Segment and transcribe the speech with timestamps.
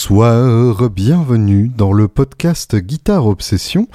[0.00, 3.88] Bonsoir, bienvenue dans le podcast Guitare Obsession.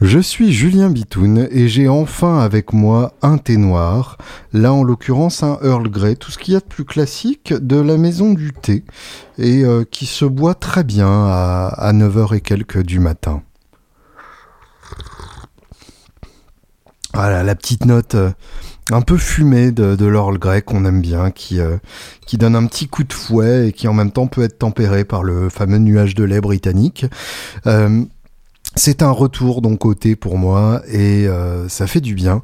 [0.00, 4.16] Je suis Julien Bitoun et j'ai enfin avec moi un thé noir,
[4.54, 7.78] là en l'occurrence un Earl Grey, tout ce qu'il y a de plus classique de
[7.78, 8.84] la maison du thé
[9.36, 13.42] et euh, qui se boit très bien à, 9h et quelques du matin.
[17.12, 18.30] Voilà, la petite note euh,
[18.90, 21.76] un peu fumé de, de l'Earl Grey qu'on aime bien, qui, euh,
[22.26, 25.04] qui donne un petit coup de fouet et qui en même temps peut être tempéré
[25.04, 27.06] par le fameux nuage de lait britannique.
[27.66, 28.02] Euh,
[28.76, 32.42] c'est un retour donc thé pour moi et euh, ça fait du bien.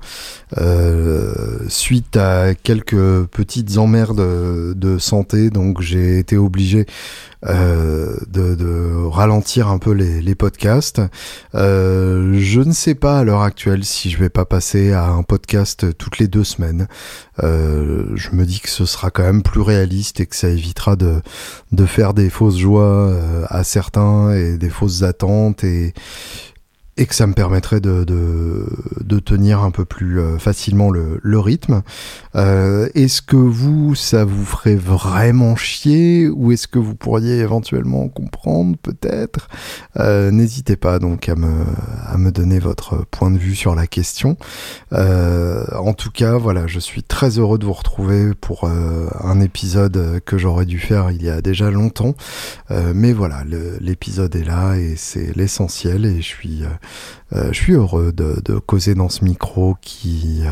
[1.69, 6.87] suite à quelques petites emmerdes de santé, donc j'ai été obligé
[7.45, 11.01] euh, de, ralentir un peu les, podcasts.
[11.55, 15.23] Euh, je ne sais pas à l'heure actuelle si je vais pas passer à un
[15.23, 16.89] podcast toutes les deux semaines.
[17.43, 20.97] Euh, je me dis que ce sera quand même plus réaliste et que ça évitera
[20.97, 21.23] de,
[21.73, 23.15] de faire des fausses joies
[23.49, 25.95] à certains et des fausses attentes et,
[26.97, 28.67] et que ça me permettrait de, de,
[29.03, 31.83] de tenir un peu plus euh, facilement le, le rythme.
[32.35, 38.09] Euh, est-ce que vous, ça vous ferait vraiment chier ou est-ce que vous pourriez éventuellement
[38.09, 39.49] comprendre peut-être?
[39.99, 41.65] Euh, N'hésitez pas donc à me,
[42.07, 44.37] à me donner votre point de vue sur la question.
[44.93, 50.39] en tout cas, voilà, je suis très heureux de vous retrouver pour un épisode que
[50.39, 52.15] j'aurais dû faire il y a déjà longtemps.
[52.71, 53.45] mais voilà,
[53.81, 56.69] l'épisode est là et c'est l'essentiel et je suis euh,
[57.33, 60.43] je suis heureux de, causer dans ce micro qui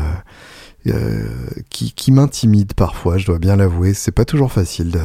[0.87, 1.29] euh, euh,
[1.69, 3.93] qui, qui m'intimide parfois, je dois bien l'avouer.
[3.93, 5.01] C'est pas toujours facile de,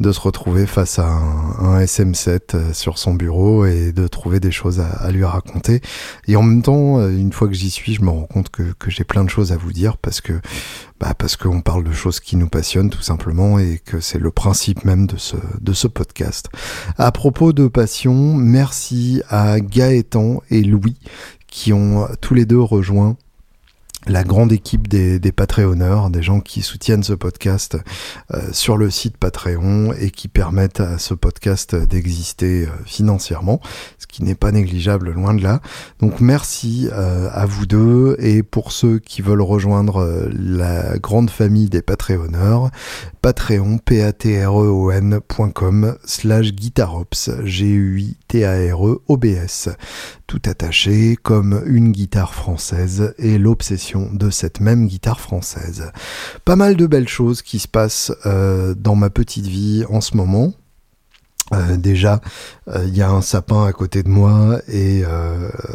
[0.00, 4.50] de, se retrouver face à un, un, SM7 sur son bureau et de trouver des
[4.50, 5.80] choses à, à, lui raconter.
[6.28, 8.90] Et en même temps, une fois que j'y suis, je me rends compte que, que
[8.90, 10.34] j'ai plein de choses à vous dire parce que
[11.00, 14.30] bah parce qu'on parle de choses qui nous passionnent tout simplement et que c'est le
[14.30, 16.48] principe même de ce, de ce podcast.
[16.98, 20.96] À propos de passion, merci à Gaëtan et Louis
[21.46, 23.16] qui ont tous les deux rejoint
[24.06, 27.76] la grande équipe des, des Patreonneurs, des gens qui soutiennent ce podcast
[28.32, 33.60] euh, sur le site Patreon et qui permettent à ce podcast d'exister euh, financièrement,
[33.98, 35.60] ce qui n'est pas négligeable loin de là.
[36.00, 41.68] Donc merci euh, à vous deux et pour ceux qui veulent rejoindre la grande famille
[41.68, 42.70] des Patreonneurs,
[43.24, 48.10] Patreon, p a t r e o ncom slash guitarops, G-U-I-T-A-R-E-O-B-S
[50.26, 55.90] tout attaché comme une guitare française et l'obsession de cette même guitare française.
[56.44, 60.18] Pas mal de belles choses qui se passent euh, dans ma petite vie en ce
[60.18, 60.52] moment.
[61.54, 62.20] Euh, déjà,
[62.68, 65.02] euh, il y a un sapin à côté de moi et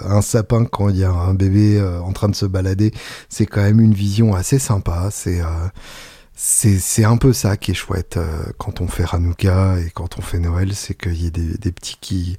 [0.06, 2.92] un sapin quand il y a un bébé en train de se balader,
[3.28, 5.10] c'est quand même une vision assez sympa.
[5.12, 5.42] C'est
[6.42, 10.22] c'est un peu ça qui est chouette euh, quand on fait Hanouka et quand on
[10.22, 12.38] fait Noël, c'est qu'il y a des, des petits qui,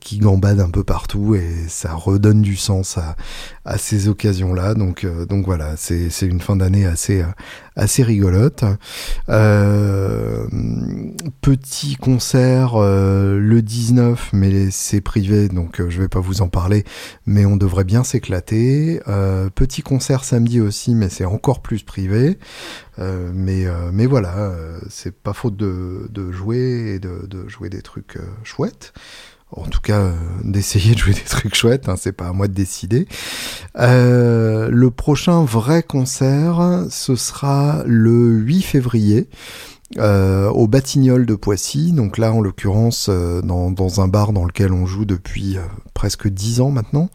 [0.00, 3.16] qui gambadent un peu partout et ça redonne du sens à,
[3.64, 4.74] à ces occasions-là.
[4.74, 7.24] Donc, euh, donc voilà, c'est une fin d'année assez,
[7.76, 8.64] assez rigolote.
[11.40, 16.84] petit concert le 19, mais c'est privé, donc je vais pas vous en parler,
[17.26, 19.00] mais on devrait bien s'éclater.
[19.54, 22.38] petit concert samedi aussi, mais c'est encore plus privé.
[22.98, 27.48] Euh, mais, euh, mais voilà, euh, c'est pas faute de, de, jouer et de, de
[27.48, 28.92] jouer des trucs chouettes.
[29.56, 32.54] En tout cas, d'essayer de jouer des trucs chouettes, hein, c'est pas à moi de
[32.54, 33.06] décider.
[33.76, 39.28] le prochain vrai concert, ce sera le 8 février.
[39.98, 41.92] Euh, au Batignolles de Poissy.
[41.92, 45.60] Donc là, en l'occurrence, euh, dans, dans, un bar dans lequel on joue depuis euh,
[45.92, 47.10] presque dix ans maintenant.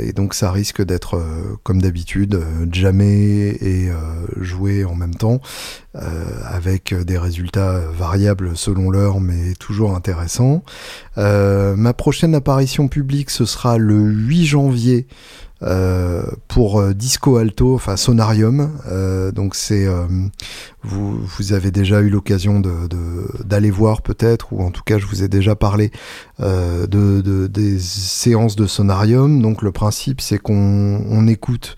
[0.00, 1.20] et donc ça risque d'être,
[1.64, 3.90] comme d'habitude, jamais et
[4.36, 5.40] jouer en même temps,
[5.94, 10.62] avec des résultats variables selon l'heure, mais toujours intéressants.
[11.16, 15.08] ma prochaine apparition publique, ce sera le 8 janvier.
[15.62, 18.78] Euh, pour euh, Disco Alto, enfin Sonarium.
[18.88, 19.88] Euh, donc c'est
[20.86, 22.70] vous, vous avez déjà eu l'occasion de,
[23.44, 25.90] d'aller voir peut-être, ou en tout cas je vous ai déjà parlé
[26.38, 29.40] de, de, des séances de Sonarium.
[29.42, 31.76] Donc le principe c'est qu'on on écoute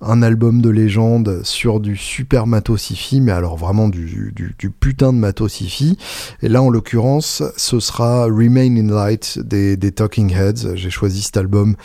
[0.00, 5.12] un album de légende sur du super matos mais alors vraiment du, du, du putain
[5.12, 5.62] de matos
[6.42, 10.74] Et là en l'occurrence ce sera Remain in Light des, des Talking Heads.
[10.74, 11.76] J'ai choisi cet album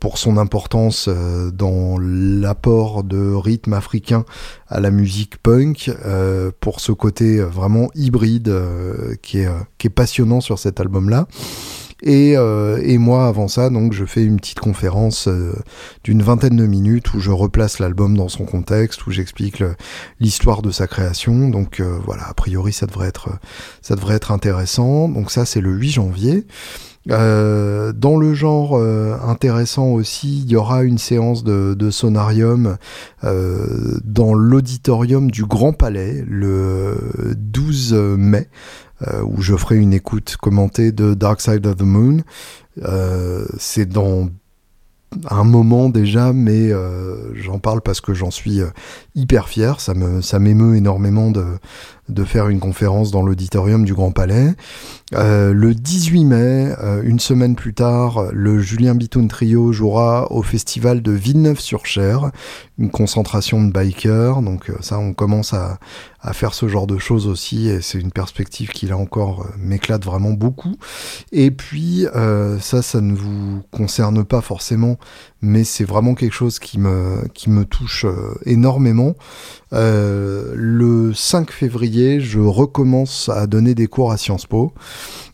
[0.00, 4.24] pour son importance euh, dans l'apport de rythme africain
[4.68, 9.48] à la musique punk euh, pour ce côté vraiment hybride euh, qui, est,
[9.78, 11.26] qui est passionnant sur cet album-là.
[12.00, 15.28] Et, et moi, avant ça, donc, je fais une petite conférence
[16.04, 19.64] d'une vingtaine de minutes où je replace l'album dans son contexte, où j'explique
[20.20, 21.48] l'histoire de sa création.
[21.48, 23.30] Donc voilà, a priori, ça devrait être,
[23.82, 25.08] ça devrait être intéressant.
[25.08, 26.46] Donc ça, c'est le 8 janvier.
[27.10, 32.76] Euh, dans le genre euh, intéressant aussi, il y aura une séance de, sonarium
[33.24, 38.48] euh, dans l'auditorium du Grand Palais le 12 mai,
[39.24, 42.18] où je ferai une écoute commentée de Dark Side of the Moon.
[43.58, 44.28] C'est dans
[45.30, 46.70] un moment déjà, mais
[47.34, 48.60] j'en parle parce que j'en suis
[49.14, 49.80] hyper fier.
[49.80, 51.44] Ça ça m'émeut énormément de,
[52.08, 54.54] de faire une conférence dans l'auditorium du Grand Palais.
[55.14, 60.42] Euh, le 18 mai, euh, une semaine plus tard, le Julien Bitoun Trio jouera au
[60.42, 62.30] festival de Villeneuve-sur-Cher,
[62.78, 64.42] une concentration de bikers.
[64.42, 65.78] Donc euh, ça, on commence à,
[66.20, 70.04] à, faire ce genre de choses aussi, et c'est une perspective qui là encore m'éclate
[70.04, 70.76] vraiment beaucoup.
[71.32, 72.06] Et puis
[72.60, 74.98] ça, ça ne vous concerne pas forcément,
[75.40, 78.06] mais c'est vraiment quelque chose qui me qui me touche
[78.44, 79.14] énormément.
[79.72, 84.72] le 5 février, je recommence à donner des cours à Sciences Po.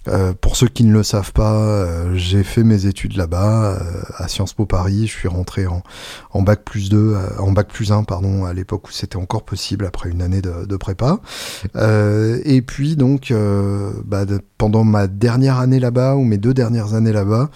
[0.09, 4.03] Euh, pour ceux qui ne le savent pas, euh, j'ai fait mes études là-bas euh,
[4.17, 5.07] à Sciences Po Paris.
[5.07, 5.83] Je suis rentré en,
[6.43, 10.11] bac plus 2, en bac plus 1 pardon, à l'époque où c'était encore possible après
[10.11, 11.21] une année de, de prépa.
[11.75, 13.33] et puis donc
[14.05, 14.25] bah,
[14.59, 17.51] pendant ma dernière année là-bas ou mes deux dernières années là-bas,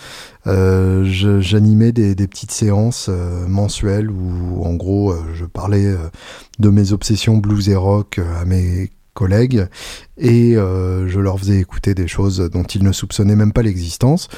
[0.47, 3.11] j'animais des, des, petites séances
[3.47, 5.95] mensuelles où en gros je parlais
[6.59, 9.67] de mes obsessions blues et rock à mes collègues
[10.17, 14.29] et euh, je leur faisais écouter des choses dont ils ne soupçonnaient même pas l'existence.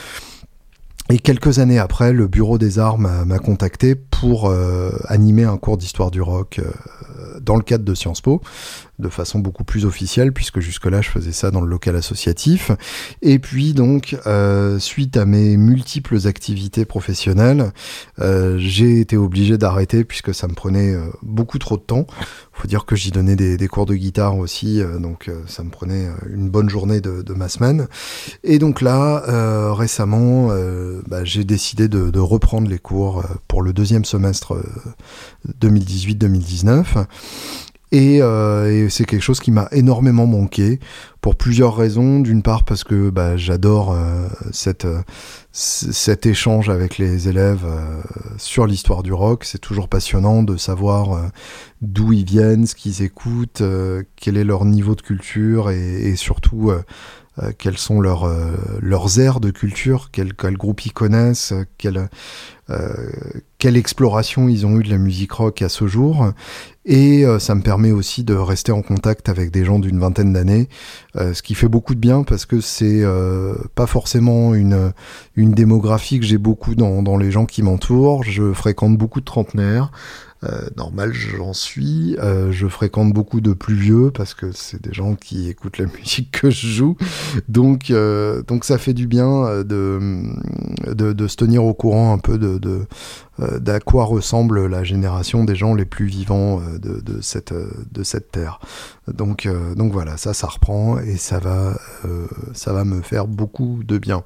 [1.10, 5.76] Et quelques années après, le Bureau des Arts m'a contacté pour euh, animer un cours
[5.76, 8.40] d'histoire du rock euh, dans le cadre de Sciences Po
[9.00, 12.70] de façon beaucoup plus officielle, puisque jusque-là, je faisais ça dans le local associatif.
[13.23, 17.73] Et puis, donc, euh, suite à mes multiples activités professionnelles,
[18.20, 22.06] euh, j'ai été obligé d'arrêter, puisque ça me prenait euh, beaucoup trop de temps.
[22.52, 26.50] Faut dire que j'y donnais des, cours de guitare aussi, donc ça me prenait une
[26.50, 27.87] bonne journée de, ma semaine.
[28.44, 30.49] Et donc là, récemment,
[31.08, 34.62] bah, j'ai décidé de, de, reprendre les cours pour le deuxième semestre
[35.58, 37.06] 2018-2019.
[37.92, 40.78] Euh, et, c'est quelque chose qui m'a énormément manqué
[41.20, 42.20] pour plusieurs raisons.
[42.20, 45.02] D'une part parce que bah, j'adore euh, cette, euh,
[45.52, 47.66] cet échange avec les élèves
[48.37, 49.44] sur l'histoire du rock.
[49.44, 51.31] C'est toujours passionnant de savoir
[51.82, 53.62] d'où ils viennent, ce qu'ils écoutent,
[54.16, 56.72] quel est leur niveau de culture et, et surtout
[57.42, 62.08] euh, quels sont leurs, euh, leurs aires de culture, quel, quel groupe ils connaissent, quelle,
[62.70, 62.92] euh,
[63.58, 66.32] quelle exploration ils ont eu de la musique rock à ce jour.
[66.87, 70.69] Et ça me permet aussi de rester en contact avec des gens d'une vingtaine d'années,
[71.14, 73.04] ce qui fait beaucoup de bien parce que c'est
[73.75, 74.92] pas forcément une,
[75.37, 78.25] une démographie que j'ai beaucoup dans, dans les gens qui m'entourent.
[78.25, 79.92] Je fréquente beaucoup de trentenaires.
[80.44, 82.16] Euh, normal, j'en suis.
[82.19, 85.87] Euh, je fréquente beaucoup de plus vieux parce que c'est des gens qui écoutent la
[85.98, 86.96] musique que je joue.
[87.48, 90.22] Donc, euh, donc ça fait du bien de,
[90.87, 92.87] de, se tenir au courant un peu de, de
[93.58, 98.31] d'à quoi ressemble la génération des gens les plus vivants de, de cette, de cette
[98.31, 98.60] terre.
[99.08, 101.78] Donc, donc voilà, ça, ça reprend et ça va,
[102.52, 104.25] ça va me faire beaucoup de bien.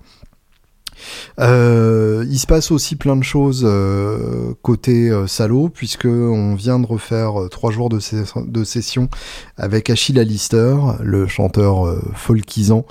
[1.40, 6.78] Euh, il se passe aussi plein de choses euh, côté euh, salaud, puisque on vient
[6.78, 7.98] de refaire trois jours de,
[8.64, 9.08] session
[9.56, 12.86] avec Achille Alister, le chanteur folkisant,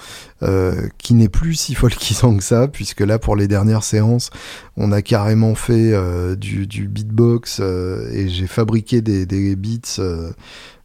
[0.98, 4.30] qui n'est plus si folkisant que ça, puisque là pour les dernières séances,
[4.78, 5.94] on a carrément fait
[6.36, 10.02] du, beatbox et j'ai fabriqué des, beats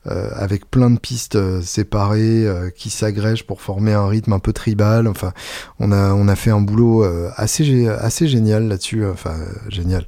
[0.06, 4.52] avec plein de pistes euh, séparées euh, qui s'agrègent pour former un rythme un peu
[4.52, 5.06] tribal.
[5.08, 5.32] Enfin,
[5.80, 7.04] on a on a fait un boulot
[7.36, 9.04] assez assez génial là-dessus.
[9.06, 9.36] Enfin,
[9.68, 10.06] génial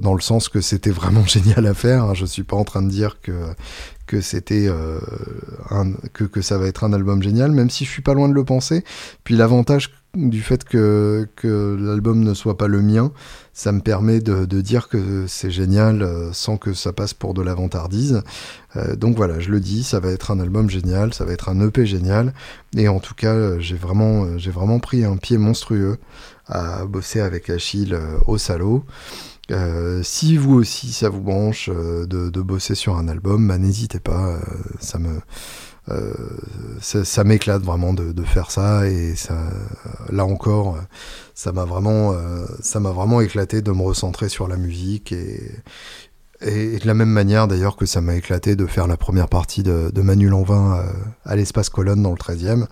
[0.00, 2.04] dans le sens que c'était vraiment génial à faire.
[2.04, 2.14] Hein.
[2.14, 3.32] Je suis pas en train de dire que
[4.06, 4.68] que c'était
[5.70, 8.28] un, que, que ça va être un album génial, même si je suis pas loin
[8.28, 8.84] de le penser.
[9.24, 13.12] Puis l'avantage du fait que, que l'album ne soit pas le mien,
[13.52, 17.34] ça me permet de, de dire que c'est génial euh, sans que ça passe pour
[17.34, 18.22] de la vantardise.
[18.76, 21.48] Euh, donc voilà, je le dis, ça va être un album génial, ça va être
[21.48, 22.32] un EP génial.
[22.76, 25.98] Et en tout cas, euh, j'ai vraiment, j'ai vraiment pris un pied monstrueux
[26.46, 28.84] à bosser avec Achille au salaud.
[30.02, 34.38] Si vous aussi ça vous branche de, de, bosser sur un album, bah, n'hésitez pas,
[34.80, 35.20] ça me
[35.88, 36.12] euh,
[36.80, 39.38] ça, m'éclate vraiment de, faire ça et ça,
[40.10, 40.78] là encore,
[41.34, 45.40] ça m'a vraiment, euh, ça m'a vraiment éclaté de me recentrer sur la musique et,
[46.42, 49.90] de la même manière d'ailleurs que ça m'a éclaté de faire la première partie de,
[49.90, 50.82] de Manu Lanvin euh,
[51.24, 52.66] à l'espace colonne dans le 13e.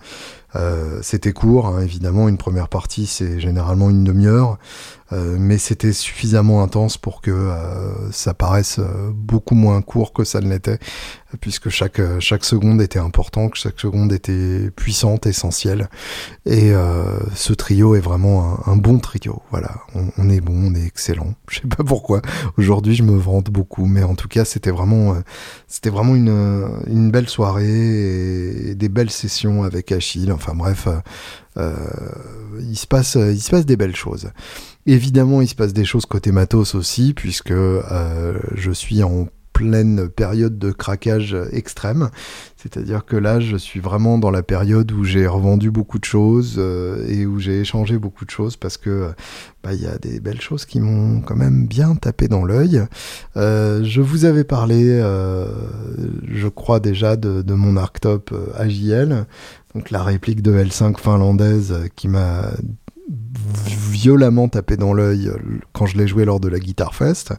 [1.01, 4.57] C'était court, hein, évidemment, une première partie c'est généralement une demi-heure.
[5.13, 10.23] Euh, mais c'était suffisamment intense pour que euh, ça paraisse euh, beaucoup moins court que
[10.23, 10.79] ça ne l'était,
[11.41, 15.89] puisque chaque, chaque seconde était importante, que chaque seconde était puissante, essentielle.
[16.47, 16.71] Et
[17.33, 19.41] ce trio est vraiment un, bon trio.
[19.51, 21.33] Voilà, on, est bon, on est excellent.
[21.49, 22.21] Je sais pas pourquoi.
[22.57, 25.17] Aujourd'hui, je me vante beaucoup, mais en tout cas, c'était vraiment,
[25.67, 30.31] c'était vraiment une, une belle soirée et des belles sessions avec Achille.
[30.53, 30.87] Bref,
[31.57, 34.29] il se passe, il se passe des belles choses.
[34.87, 40.09] Évidemment, il se passe des choses côté matos aussi, puisque euh, je suis en pleine
[40.09, 42.09] période de craquage extrême.
[42.57, 46.55] C'est-à-dire que là, je suis vraiment dans la période où j'ai revendu beaucoup de choses
[46.57, 49.13] euh, et où j'ai échangé beaucoup de choses parce que
[49.63, 52.83] bah, il y a des belles choses qui m'ont quand même bien tapé dans l'œil.
[53.37, 54.99] Euh, je vous avais parlé,
[56.27, 59.25] je crois déjà, de, de mon arctop AJL,
[59.75, 62.51] donc la réplique de L5 finlandaise qui m'a
[63.07, 65.37] violemment tapé dans l'œil euh,
[65.73, 67.33] quand je l'ai joué lors de la Guitar Fest.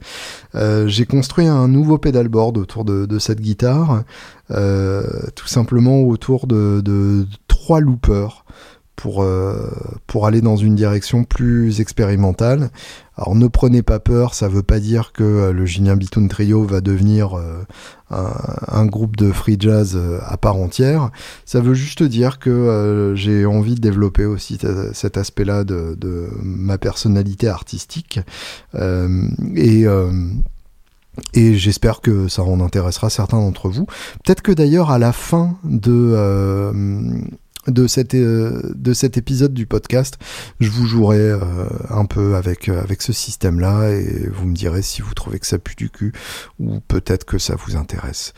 [0.55, 4.05] Euh, j'ai construit un nouveau pedalboard autour de, cette guitare,
[4.51, 5.03] euh,
[5.35, 8.45] tout simplement autour de, de trois loopers
[8.97, 9.71] pour, euh,
[10.07, 12.71] pour aller dans une direction plus expérimentale.
[13.17, 16.65] Alors ne prenez pas peur, ça veut pas dire que euh, le Julien Bitoun Trio
[16.65, 17.63] va devenir euh,
[18.11, 21.11] un, groupe de free jazz à part entière.
[21.45, 24.59] Ça veut juste dire que j'ai envie de développer aussi
[24.93, 28.21] cet aspect-là de, de, ma personnalité artistique.
[28.75, 29.87] et
[31.33, 33.87] et j'espère que ça en intéressera certains d'entre vous.
[34.23, 36.15] Peut-être que d'ailleurs à la fin de
[37.69, 40.19] euh, de cet épisode du podcast,
[40.61, 41.39] je vous jouerai euh,
[41.91, 45.47] un peu avec, euh, avec ce système-là et vous me direz si vous trouvez que
[45.47, 46.13] ça pue du cul
[46.59, 48.33] ou peut-être que ça vous intéresse.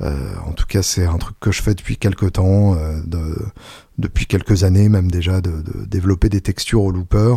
[0.00, 2.74] en tout cas, c'est un truc que je fais depuis quelques temps,
[3.06, 3.36] de,
[3.98, 7.34] depuis quelques années même déjà, de, développer des textures au looper.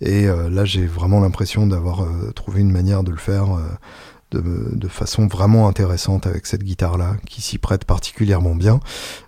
[0.00, 3.58] Et là, j'ai vraiment l'impression d'avoir trouvé une manière de le faire
[4.32, 8.80] de, façon vraiment intéressante avec cette guitare-là, qui s'y prête particulièrement bien.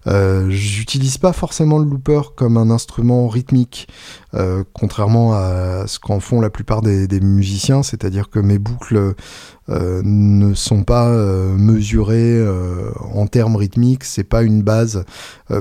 [0.06, 3.88] Euh, J'utilise pas forcément le looper comme un instrument rythmique,
[4.34, 9.14] euh, contrairement à ce qu'en font la plupart des, musiciens, c'est-à-dire que mes boucles
[9.68, 12.40] euh, ne sont pas euh, mesurées
[13.12, 15.04] en termes rythmiques, c'est pas une base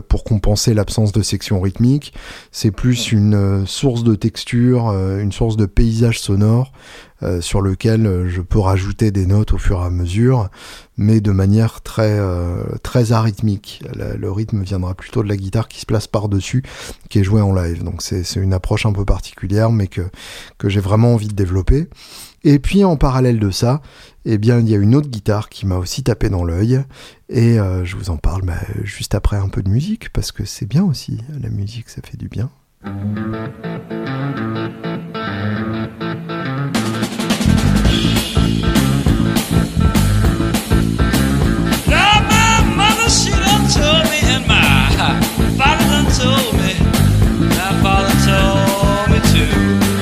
[0.07, 2.13] pour compenser l'absence de section rythmique,
[2.51, 6.71] c'est plus une source de texture, une source de paysage sonore.
[7.21, 10.47] Euh, sur lequel euh, je peux rajouter des notes au fur et à mesure,
[10.95, 13.83] mais de manière très euh, très arythmique.
[13.93, 16.63] Le, rythme viendra plutôt de la guitare qui se place par-dessus,
[17.09, 17.83] qui est jouée en live.
[17.83, 20.03] Donc c'est une approche un peu particulière, mais que,
[20.63, 21.89] j'ai vraiment envie de développer.
[22.45, 23.81] Et puis en parallèle de ça,
[24.23, 26.81] eh bien il y a une autre guitare qui m'a aussi tapé dans l'œil,
[27.27, 30.67] et je vous en parle bah, juste après un peu de musique, parce que c'est
[30.67, 32.49] bien aussi, la musique ça fait du bien.
[43.69, 44.89] told me and my
[45.55, 46.73] father done told me,
[47.55, 49.98] my father told me too.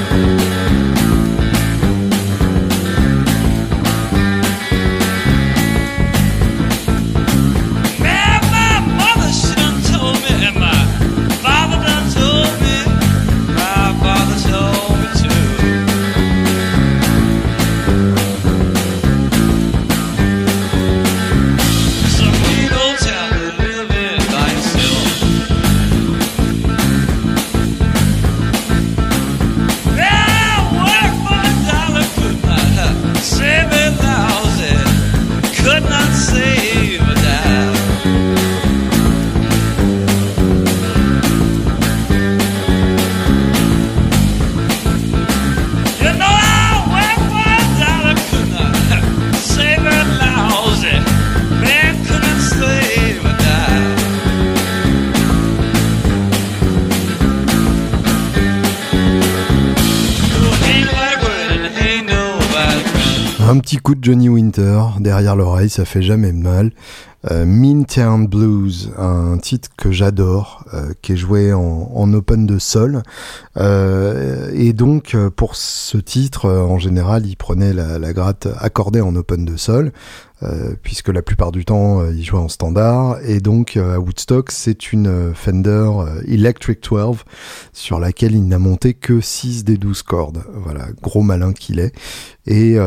[63.67, 66.71] Petit coup de Johnny Winter derrière l'oreille, ça fait jamais mal.
[67.29, 72.59] Euh, mean Town Blues, un titre que j'adore, euh, qui est joué en, open de
[72.59, 73.03] sol.
[73.57, 79.13] Euh, et donc pour ce titre, en général, il prenait la, la gratte accordée en
[79.17, 79.91] open de sol.
[80.43, 83.17] Euh, puisque la plupart du temps euh, il jouait en standard.
[83.25, 85.89] Et donc euh, à Woodstock c'est une Fender
[86.27, 87.17] Electric 12
[87.73, 90.43] sur laquelle il n'a monté que 6 des 12 cordes.
[90.53, 91.91] Voilà gros malin qu'il est.
[92.45, 92.79] Et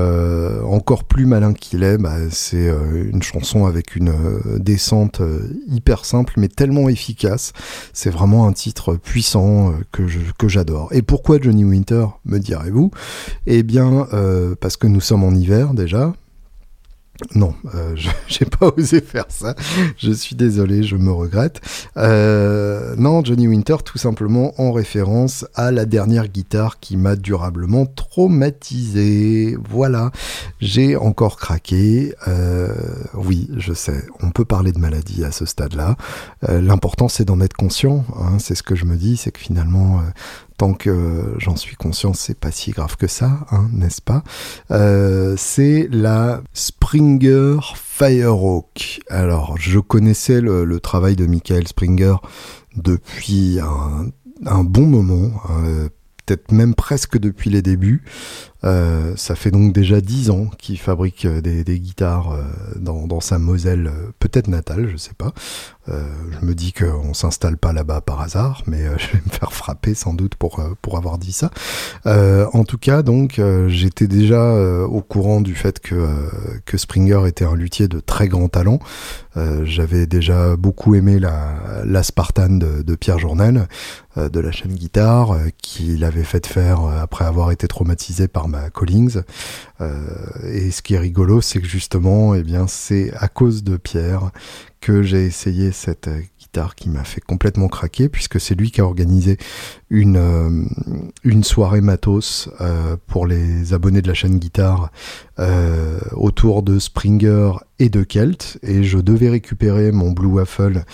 [0.64, 2.70] encore plus malin qu'il est bah, c'est
[3.12, 4.14] une chanson avec une
[4.56, 5.20] descente
[5.66, 7.52] hyper simple mais tellement efficace.
[7.92, 10.02] C'est vraiment un titre puissant que
[10.38, 10.88] que j'adore.
[10.92, 12.90] Et pourquoi Johnny Winter, me direz-vous?
[13.46, 14.06] Eh bien,
[14.60, 16.14] parce que nous sommes en hiver déjà,
[17.34, 17.94] non, euh,
[18.28, 19.54] j'ai pas osé faire ça.
[19.96, 21.60] Je suis désolé, je me regrette.
[21.96, 27.86] Euh, non, Johnny Winter, tout simplement en référence à la dernière guitare qui m'a durablement
[27.86, 29.56] traumatisé.
[29.68, 30.10] Voilà,
[30.60, 32.14] j'ai encore craqué.
[32.28, 32.74] Euh,
[33.14, 35.96] oui, je sais, on peut parler de maladie à ce stade-là.
[36.48, 38.04] Euh, l'important, c'est d'en être conscient.
[38.18, 40.02] Hein, c'est ce que je me dis, c'est que finalement,
[40.60, 44.22] tant que j'en suis conscient, c'est pas si grave que ça, hein, n'est-ce pas?
[44.70, 49.00] Euh, C'est la Springer Firehawk.
[49.08, 52.16] Alors, je connaissais le, travail de Michael Springer
[52.76, 55.88] depuis un, bon moment, euh,
[56.26, 58.04] peut-être même presque depuis les débuts.
[58.64, 62.36] Euh, ça fait donc déjà dix ans qu'il fabrique des, guitares
[62.76, 65.32] dans, dans, sa Moselle, peut-être natale, je sais pas.
[65.90, 66.02] Euh,
[66.38, 69.52] je me dis qu'on s'installe pas là-bas par hasard, mais euh, je vais me faire
[69.52, 71.50] frapper sans doute pour, euh, pour avoir dit ça.
[72.04, 76.28] en tout cas, donc, j'étais déjà au courant du fait que,
[76.64, 78.78] que Springer était un luthier de très grand talent.
[79.62, 83.68] J'avais déjà beaucoup aimé la, la Spartan de, de Pierre Journel,
[84.16, 89.22] de la chaîne Guitare, qu'il avait fait faire après avoir été traumatisé par ma Collings.
[89.80, 94.30] et ce qui est rigolo, c'est que justement, eh bien, c'est à cause de Pierre
[94.80, 98.80] que j'ai essayé cette euh, guitare qui m'a fait complètement craquer puisque c'est lui qui
[98.80, 99.36] a organisé
[99.90, 100.64] une, euh,
[101.24, 104.92] une soirée matos euh, pour les abonnés de la chaîne guitare
[105.40, 110.84] euh, autour de Springer et de Kelt et je devais récupérer mon Blue Waffle,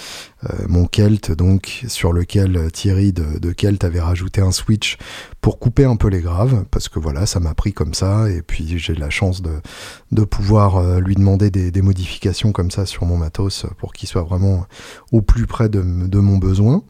[0.69, 4.97] mon Kelt donc sur lequel Thierry de, Kelt avait rajouté un switch
[5.41, 8.41] pour couper un peu les graves parce que voilà ça m'a pris comme ça et
[8.41, 13.67] puis j'ai la chance de, pouvoir lui demander des, modifications comme ça sur mon matos
[13.79, 14.67] pour qu'il soit vraiment
[15.11, 16.85] au plus près de mon besoin.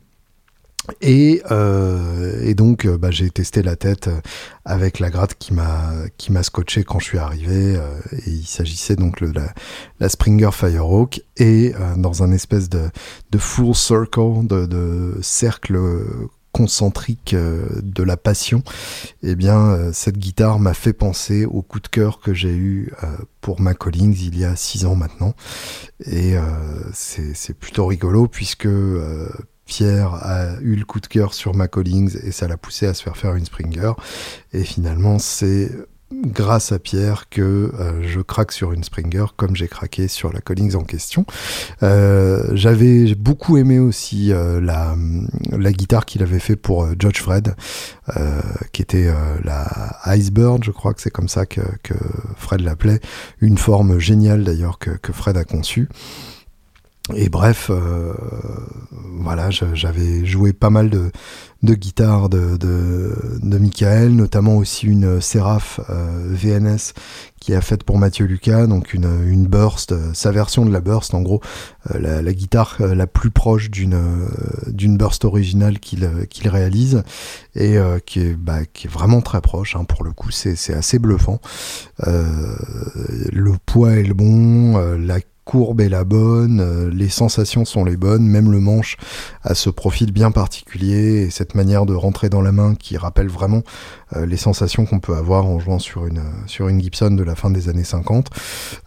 [1.01, 4.09] Et, euh, et, donc, euh, bah, j'ai testé la tête
[4.65, 7.77] avec la gratte qui m'a qui m'a scotché quand je suis arrivé.
[7.77, 9.53] Euh, et il s'agissait donc de la,
[10.01, 12.89] la, Springer Firehawk et dans un espèce de,
[13.31, 15.79] de full circle, de, de cercle
[16.53, 18.63] concentrique de la passion,
[19.23, 22.93] eh bien, cette guitare m'a fait penser au coup de cœur que j'ai eu
[23.43, 25.35] pour ma Collings il y a six ans maintenant.
[26.07, 26.35] Et
[26.95, 28.69] c'est plutôt rigolo puisque
[29.67, 32.95] Pierre a eu le coup de cœur sur ma Collings et ça l'a poussé à
[32.95, 33.93] se faire faire une Springer.
[34.53, 35.71] Et finalement, c'est
[36.13, 40.41] grâce à Pierre que euh, je craque sur une Springer comme j'ai craqué sur la
[40.41, 41.27] Collings en question.
[41.83, 44.95] Euh, J'avais beaucoup aimé aussi euh, la,
[45.73, 47.55] guitare qu'il avait fait pour George Fred,
[48.73, 49.13] qui était
[49.45, 51.61] la Icebird, je crois que c'est comme ça que,
[52.37, 53.01] Fred l'appelait,
[53.41, 55.89] une forme géniale d'ailleurs que Fred a conçue.
[57.15, 58.13] Et bref, euh,
[59.21, 61.13] voilà, j'avais joué pas mal de,
[61.63, 66.95] de guitares de, de, de Michael, notamment aussi une Seraph euh, VNS
[67.41, 71.15] qui a faite pour Mathieu Lucas, donc une, une burst, sa version de la burst,
[71.15, 71.41] en gros,
[71.95, 74.01] euh, la, la, guitare la plus proche d'une
[74.67, 77.05] d'une burst originale qu'il qu'il réalise
[77.55, 80.99] et qui, est, bah, qui est vraiment très proche, hein, pour le coup, c'est assez
[80.99, 81.41] bluffant.
[82.05, 87.97] le poids est le bon, la courbe est la bonne, euh, les sensations sont les
[87.97, 88.97] bonnes, même le manche
[89.45, 93.29] a ce profil bien particulier et cette manière de rentrer dans la main qui rappelle
[93.29, 93.63] vraiment
[94.17, 97.37] euh, les sensations qu'on peut avoir en jouant sur une sur une Gibson de la
[97.37, 98.29] fin des années 50.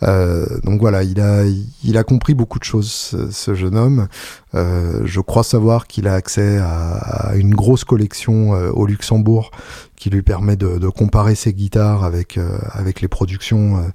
[0.03, 1.43] Euh, donc voilà, il a
[1.83, 4.07] il a compris beaucoup de choses ce, jeune homme.
[4.53, 9.51] Je crois savoir qu'il a accès à, une grosse collection au Luxembourg
[9.95, 12.39] qui lui permet de, comparer ses guitares avec
[12.73, 13.91] avec les productions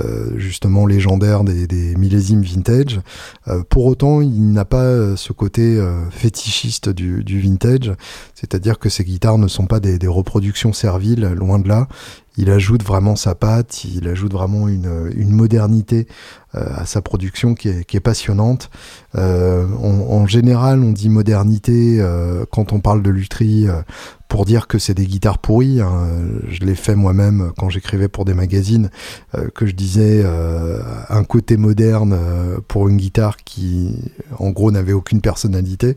[0.00, 3.00] euh, justement légendaire des, millésimes vintage.
[3.46, 5.80] Euh, pour autant, il n'a pas euh, ce côté
[6.10, 7.92] fétichiste du, vintage,
[8.34, 11.86] c'est-à-dire que ces guitares ne sont pas des, des, reproductions serviles, loin de là.
[12.36, 16.06] Il ajoute vraiment sa patte, il ajoute vraiment une, une modernité
[16.52, 18.70] à sa production qui est, passionnante.
[19.14, 22.02] Euh, en général, on dit modernité
[22.50, 23.66] quand on parle de lutherie
[24.28, 25.80] pour dire que c'est des guitares pourries.
[25.80, 26.08] Hein.
[26.48, 28.90] Je l'ai fait moi-même quand j'écrivais pour des magazines,
[29.34, 33.94] euh, que je disais euh, un côté moderne euh, pour une guitare qui,
[34.38, 35.96] en gros, n'avait aucune personnalité.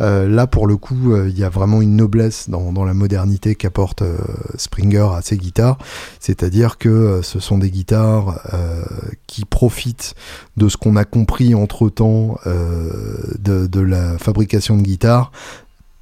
[0.00, 4.02] là, pour le coup, il y a vraiment une noblesse dans, la modernité qu'apporte
[4.56, 5.78] Springer à ses guitares.
[6.20, 8.40] C'est-à-dire que ce sont des guitares
[9.26, 10.14] qui profitent
[10.56, 15.32] de ce qu'on a compris entre-temps de la fabrication de guitares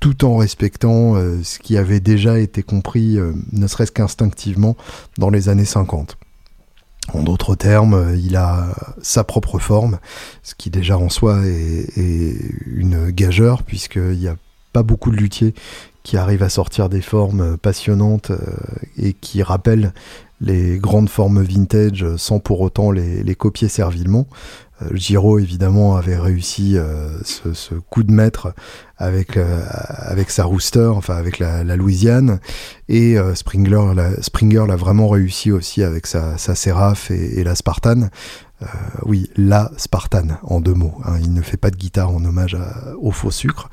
[0.01, 4.77] tout en respectant euh, ce qui avait déjà été compris, euh, ne serait-ce qu'instinctivement,
[5.19, 6.19] dans les années 50.
[7.13, 9.99] En d'autres termes, il a sa propre forme,
[10.43, 11.97] ce qui déjà en soi est,
[12.67, 14.35] une gageure, puisqu'il n'y a
[14.73, 15.55] pas beaucoup de luthiers
[16.03, 18.33] qui arrivent à sortir des formes passionnantes
[18.99, 19.93] et qui rappellent
[20.41, 24.27] les grandes formes vintage sans pour autant les copier servilement.
[24.83, 28.55] Euh, Giro évidemment avait réussi euh, ce, coup de maître
[28.99, 29.65] avec euh,
[30.01, 32.41] avec sa rooster, enfin avec la, Louisiane,
[32.89, 38.09] et Springer l'a Springer l'a vraiment réussi aussi avec sa, sa Seraph et, la Spartan.
[38.63, 38.67] Euh,
[39.05, 40.95] oui, la Spartan en deux mots.
[41.05, 42.57] Hein, il ne fait pas de guitare en hommage
[42.99, 43.69] au faux sucre.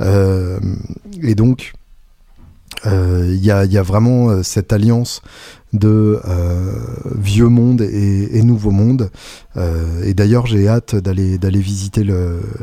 [0.00, 0.60] Euh,
[1.22, 1.72] et donc,
[2.84, 5.22] il y a, y, a, vraiment cette alliance
[5.72, 6.72] de euh,
[7.16, 9.10] vieux monde et, et, nouveau monde.
[9.56, 12.04] Euh, et d'ailleurs, j'ai hâte d'aller d'aller visiter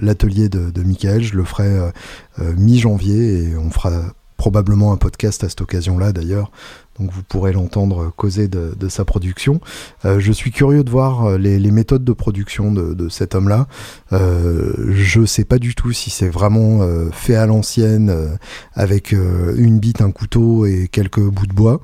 [0.01, 1.23] l'atelier de, de Michael.
[1.23, 1.91] Je le ferai euh,
[2.39, 3.91] euh, mi-janvier et on fera
[4.37, 6.51] probablement un podcast à cette occasion-là d'ailleurs
[6.99, 9.61] donc vous pourrez l'entendre causer de, sa production.
[10.05, 13.67] Euh, je suis curieux de voir euh, les, méthodes de production de, cet homme-là.
[14.11, 18.37] Euh, je sais pas du tout si c'est vraiment euh, fait à l'ancienne
[18.73, 21.81] avec une bite, un couteau et quelques bouts de bois,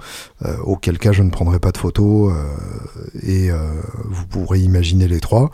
[0.63, 2.34] auquel cas je ne prendrai pas de photos
[3.24, 3.50] et
[4.06, 5.52] vous pourrez imaginer les trois.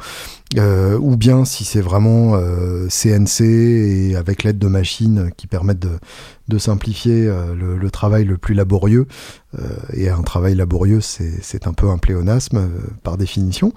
[0.58, 5.80] Euh, ou bien si c'est vraiment euh, CNC et avec l'aide de machines qui permettent
[5.80, 5.98] de,
[6.48, 9.08] de simplifier euh, le, le, travail le plus laborieux.
[9.94, 12.70] et un travail laborieux, c'est un peu un pléonasme
[13.04, 13.74] par définition.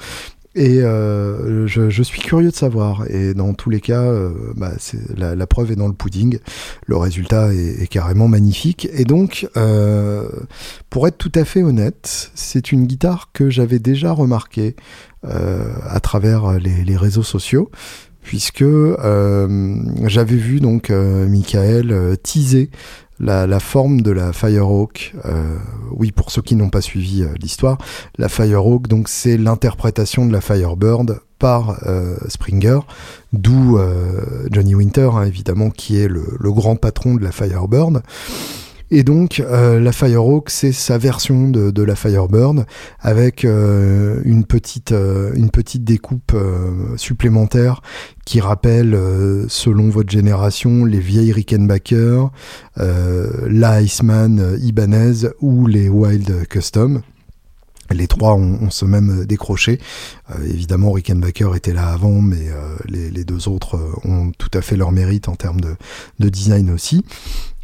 [0.59, 3.09] Et euh, je, je, suis curieux de savoir.
[3.11, 4.73] Et dans tous les cas, euh, bah,
[5.17, 6.41] la, la, preuve est dans le pudding.
[6.87, 8.89] Le résultat est, est carrément magnifique.
[8.93, 10.29] Et donc, euh,
[10.91, 16.01] pour être tout à fait honnête, c'est une guitare que j'avais déjà remarquée euh, à
[16.01, 17.71] travers les, les, réseaux sociaux,
[18.23, 22.71] puisque euh, j'avais vu donc Michael teaser
[23.21, 25.57] la, la, forme de la Firehawk, euh,
[25.93, 27.79] oui pour ceux qui n'ont pas suivi euh, l'histoire,
[28.17, 32.81] la Firehawk donc c'est l'interprétation de la Firebird par euh, Springer,
[33.33, 38.03] d'où euh, Johnny Winter hein, évidemment qui est le, le, grand patron de la Firebird.
[38.91, 42.65] Et donc euh, la Firehawk, c'est sa version de, de, la Firebird
[43.01, 47.83] avec euh, une petite euh, une petite découpe euh, supplémentaire
[48.25, 52.31] qui rappelle, euh, selon votre génération, les vieilles Rickenbacker,
[52.77, 57.03] la Iceman Ibanez ou les Wild Custom.
[57.91, 59.81] Les trois ont, ont, se même décroché.
[60.31, 64.61] Euh, évidemment, Rickenbacker était là avant, mais euh, les, les, deux autres ont tout à
[64.61, 65.75] fait leur mérite en termes de,
[66.19, 67.03] de design aussi.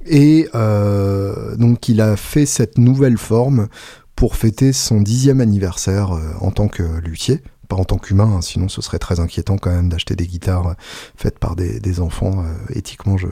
[0.07, 3.69] Et euh, donc il a fait cette nouvelle forme
[4.17, 8.43] pour fêter son dixième anniversaire euh, en tant que luthier, pas en tant qu'humain, hein,
[8.43, 10.77] sinon ce serait très inquiétant quand même d'acheter des guitares
[11.17, 12.45] faites par des, enfants.
[12.45, 13.27] Euh, éthiquement, je,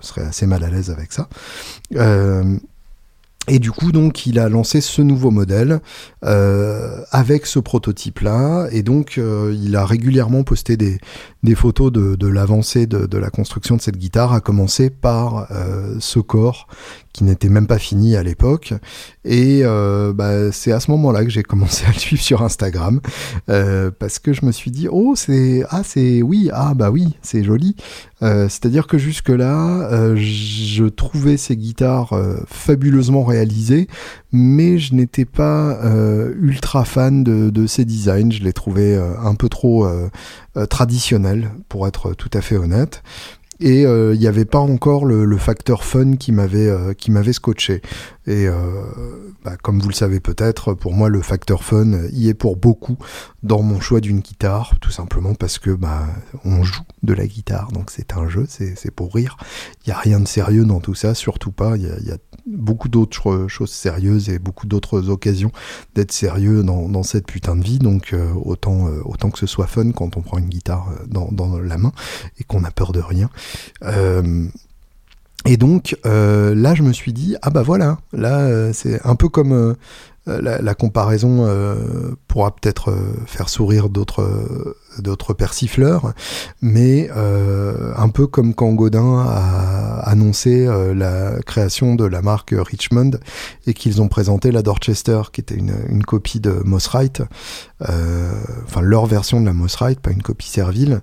[0.00, 1.28] serais assez mal à l'aise avec ça.
[1.96, 2.58] Euh,
[3.48, 5.80] et du coup, donc, il a lancé ce nouveau modèle
[6.24, 8.68] euh, avec ce prototype-là.
[8.72, 10.98] Et donc, euh, il a régulièrement posté des,
[11.54, 16.66] photos de, l'avancée de, la construction de cette guitare, à commencer par euh, ce corps
[17.14, 18.74] qui n'était même pas fini à l'époque.
[19.24, 23.00] Et bah, c'est à ce moment-là que j'ai commencé à le suivre sur Instagram
[23.46, 27.42] parce que je me suis dit oh c'est ah c'est oui ah bah oui c'est
[27.42, 27.74] joli.
[28.20, 32.14] C'est-à-dire que jusque là euh, je trouvais ces guitares
[32.46, 33.37] fabuleusement réalisées,
[34.32, 38.30] mais je n'étais pas euh, ultra fan de, de, ces designs.
[38.32, 39.88] Je les trouvais un peu trop
[40.68, 43.02] traditionnels pour être tout à fait honnête
[43.60, 47.32] et il euh, n'y avait pas encore le, facteur fun qui m'avait euh, qui m'avait
[47.32, 47.82] scotché.
[48.26, 48.54] Et euh,
[49.44, 52.98] bah, comme vous le savez peut-être, pour moi le facteur fun y est pour beaucoup
[53.42, 56.06] dans mon choix d'une guitare, tout simplement parce que bah
[56.44, 59.36] on joue de la guitare, donc c'est un jeu, c'est pour rire.
[59.84, 61.76] Il y a rien de sérieux dans tout ça, surtout pas.
[61.76, 62.18] Il y, y a,
[62.56, 65.52] beaucoup d'autres choses sérieuses et beaucoup d'autres occasions
[65.94, 67.78] d'être sérieux dans, cette putain de vie.
[67.78, 71.04] Donc euh, autant, euh, autant que ce soit fun quand on prend une guitare euh,
[71.06, 71.92] dans, dans la main
[72.38, 73.30] et qu'on a peur de rien.
[75.44, 79.76] Et donc là, je me suis dit ah bah voilà, là c'est un peu comme
[80.26, 81.46] la, comparaison
[82.26, 82.94] pourra peut-être
[83.26, 86.12] faire sourire d'autres d'autres persifleurs,
[86.60, 92.54] mais euh, un peu comme quand Godin a annoncé euh, la création de la marque
[92.56, 93.12] Richmond
[93.66, 97.22] et qu'ils ont présenté la Dorchester, qui était une, copie de Mossrite,
[97.88, 98.32] euh,
[98.64, 101.00] enfin leur version de la Mossrite, pas une copie servile.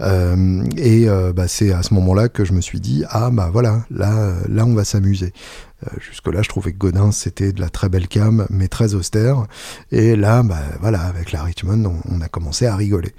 [0.00, 4.34] Et bah, c'est à ce moment-là que je me suis dit ah bah voilà, là
[4.48, 5.32] là on va s'amuser.
[6.00, 9.46] Jusque-là, je trouvais que Godin, c'était de la très belle cam, mais très austère.
[9.92, 13.14] Et là, bah, voilà, avec la Richmond, on, on a commencé à rigoler.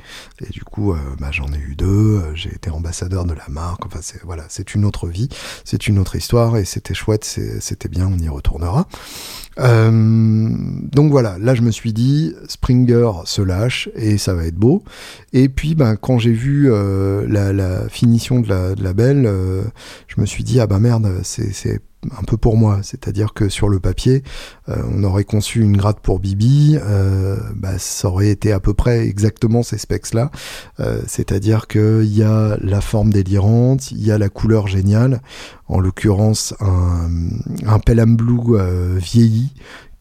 [0.46, 2.22] Et du coup, bah, j'en ai eu deux.
[2.34, 3.86] J'ai été ambassadeur de la marque.
[3.86, 5.30] Enfin, c'est voilà, c'est une autre vie,
[5.66, 7.24] c'est une autre histoire et c'était chouette,
[7.60, 8.08] c'était bien.
[8.08, 8.88] On y retournera.
[9.58, 14.84] donc voilà, là je me suis dit, Springer se lâche et ça va être beau.
[15.34, 19.30] Et puis ben, quand j'ai vu la, finition de la, de la belle,
[20.08, 21.82] je me suis dit, ah bah merde, c'est
[22.18, 24.24] un peu pour moi, c'est-à-dire que sur le papier,
[24.70, 28.74] euh, on aurait conçu une gratte pour Bibi, euh, bah, ça aurait été à peu
[28.74, 30.32] près exactement ces specs-là,
[30.80, 35.22] euh, c'est-à-dire qu'il y a la forme délirante, il y a la couleur géniale,
[35.68, 37.10] en l'occurrence un,
[37.66, 38.58] un Pelham Blue
[38.98, 39.54] vieilli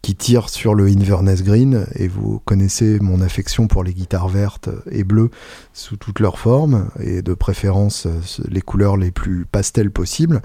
[0.03, 4.69] qui tire sur le Inverness Green, et vous connaissez mon affection pour les guitares vertes
[4.91, 5.31] et bleues
[5.73, 10.41] sous toutes leurs formes, et de préférence euh, les couleurs les plus pastel possibles.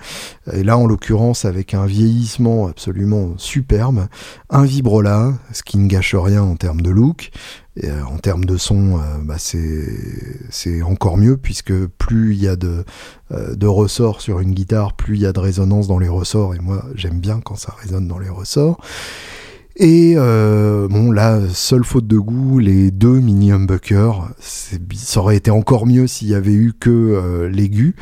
[0.51, 4.07] Et là, en l'occurrence, avec un vieillissement absolument superbe,
[4.49, 7.31] un vibrola, ce qui ne gâche rien en termes de look,
[7.83, 12.55] euh, en termes de son, euh, bah c'est encore mieux puisque plus il y a
[12.55, 12.83] de,
[13.31, 16.55] de ressorts sur une guitare, plus il y a de résonance dans les ressorts.
[16.55, 18.79] Et moi, j'aime bien quand ça résonne dans les ressorts.
[19.75, 25.49] Et euh, bon, là, seule faute de goût, les deux mini humbuckers, ça aurait été
[25.49, 27.95] encore mieux s'il y avait eu que euh, l'aigu,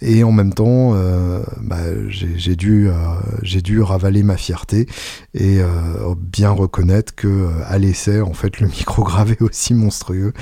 [0.00, 2.94] et en même temps, euh, bah, j'ai dû, euh,
[3.42, 4.86] j'ai dû ravaler ma fierté
[5.34, 10.32] et euh, bien reconnaître que à l'essai, en fait, le micro grave est aussi monstrueux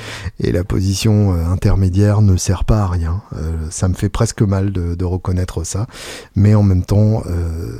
[0.40, 3.22] et la position intermédiaire ne sert pas à rien.
[3.70, 5.86] ça me fait presque mal de, reconnaître ça,
[6.34, 7.22] mais en même temps,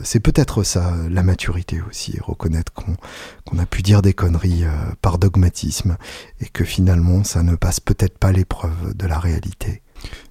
[0.03, 4.65] c'est peut-être ça la maturité aussi, reconnaître qu'on a pu dire des conneries
[5.03, 5.97] par dogmatisme
[6.41, 9.83] et que finalement, ça ne passe peut-être pas l'épreuve de la réalité.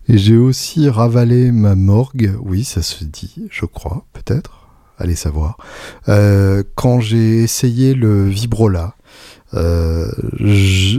[0.10, 5.58] Et j'ai aussi ravalé ma morgue, oui, ça se dit, je crois, peut-être, allez savoir,
[6.08, 8.96] euh, quand j'ai essayé le Vibrola.
[9.54, 10.12] Euh,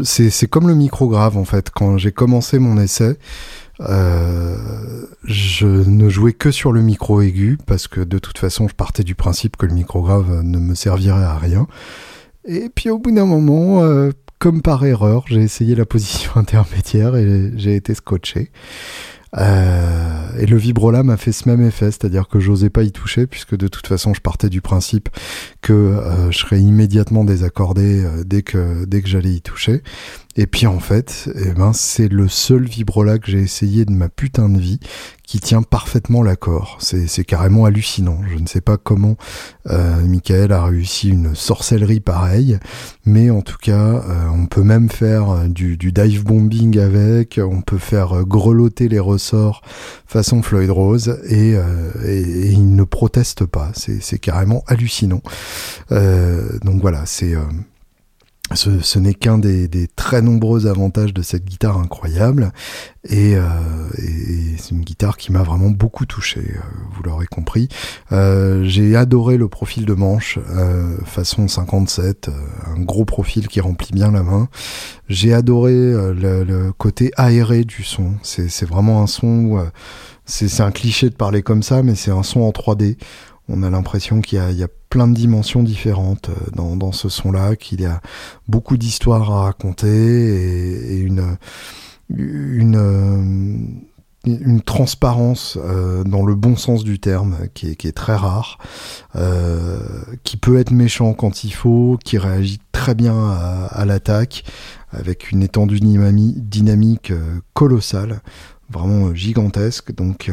[0.05, 1.69] c'est comme le micro grave en fait.
[1.71, 3.19] Quand j'ai commencé mon essai,
[3.81, 4.57] euh,
[5.25, 9.05] je ne jouais que sur le micro aigu parce que de toute façon je partais
[9.05, 11.67] du principe que le micro grave ne me servirait à rien.
[12.47, 13.83] Et puis au bout d'un moment,
[14.39, 18.51] comme par erreur, j'ai essayé la position intermédiaire et j'ai été scotché.
[19.37, 23.27] Euh, et le vibrola m'a fait ce même effet, c'est-à-dire que j'osais pas y toucher
[23.27, 25.11] puisque de toute façon je partais du principe
[25.61, 29.83] que euh, je serais immédiatement désaccordé euh, dès que dès que j'allais y toucher.
[30.41, 34.09] Et puis en fait, eh ben, c'est le seul vibrola que j'ai essayé de ma
[34.09, 34.79] putain de vie
[35.25, 36.79] qui tient parfaitement l'accord.
[36.81, 38.21] C'est carrément hallucinant.
[38.31, 39.17] Je ne sais pas comment
[39.69, 42.59] euh, Michael a réussi une sorcellerie pareille,
[43.05, 47.61] mais en tout cas, euh, on peut même faire euh, du, dive bombing avec, on
[47.61, 49.61] peut faire euh, grelotter les ressorts
[50.07, 51.51] façon Floyd Rose, et,
[52.05, 53.73] et, il ne proteste pas.
[53.75, 55.21] C'est carrément hallucinant.
[55.91, 57.35] donc voilà, c'est
[58.55, 62.53] ce, n'est qu'un des, très nombreux avantages de cette guitare incroyable
[63.05, 63.43] et, euh,
[64.59, 66.61] c'est une guitare qui m'a vraiment beaucoup touché, euh,
[66.93, 67.69] vous l'aurez compris.
[68.13, 70.39] Euh, j'ai adoré le profil de manche
[71.05, 72.31] façon 57,
[72.67, 74.49] un gros profil qui remplit bien la main.
[75.09, 79.71] J'ai adoré le, côté aéré du son, c'est vraiment un son
[80.29, 82.99] c'est un cliché de parler comme ça, mais c'est un son en 3D
[83.49, 87.81] on a l'impression qu'il y, a plein de dimensions différentes euh, dans, ce son-là, qu'il
[87.81, 88.01] y a
[88.47, 91.37] beaucoup d'histoires à raconter et, euh,
[94.27, 98.59] une transparence euh, dans le bon sens du terme qui est, très rare,
[100.25, 103.31] qui peut être méchant quand il faut, qui réagit très bien
[103.71, 104.45] à l'attaque,
[104.91, 107.13] avec une étendue dynamique
[107.55, 108.21] colossale
[108.71, 109.95] vraiment euh, gigantesque.
[109.95, 110.33] Donc, euh,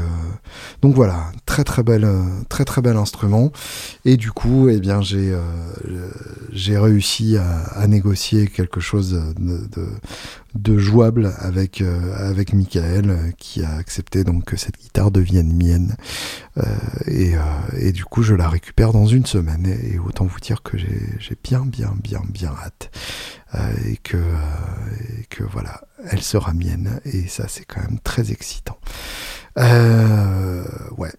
[0.81, 3.51] donc voilà, très très bel, euh, très très bel instrument.
[4.03, 5.35] Et du coup, eh bien, j'ai
[6.51, 9.87] j'ai réussi à, négocier quelque chose de,
[10.77, 15.95] jouable avec avec Michael, qui a accepté donc que cette guitare devienne mienne.
[17.07, 17.33] et,
[17.77, 19.65] et du coup, je la récupère dans une semaine.
[19.65, 22.91] Et, autant vous dire que j'ai bien bien bien bien hâte.
[23.85, 24.17] et que
[25.29, 26.99] que voilà elle sera mienne.
[27.05, 28.77] Et ça, c'est quand même très excitant.
[29.57, 30.63] Euh,
[30.97, 31.13] ouais,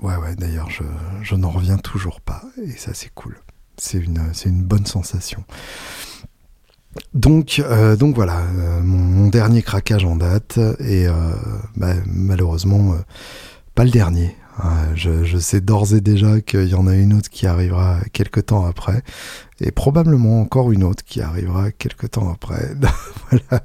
[0.00, 0.34] ouais, ouais.
[0.36, 0.82] D'ailleurs, je,
[1.22, 2.42] je n'en reviens toujours pas.
[2.62, 3.38] Et ça, c'est cool.
[3.78, 5.44] C'est une, c'est une bonne sensation.
[7.14, 10.58] Donc, euh, donc voilà, euh, mon, dernier craquage en date.
[10.80, 11.06] Et
[11.76, 12.94] bah, malheureusement,
[13.74, 14.36] pas le dernier.
[14.94, 18.64] Je, sais d'ores et déjà qu'il y en a une autre qui arrivera quelques temps
[18.64, 19.02] après
[19.60, 22.74] et probablement encore une autre qui arrivera quelques temps après.
[23.30, 23.64] voilà.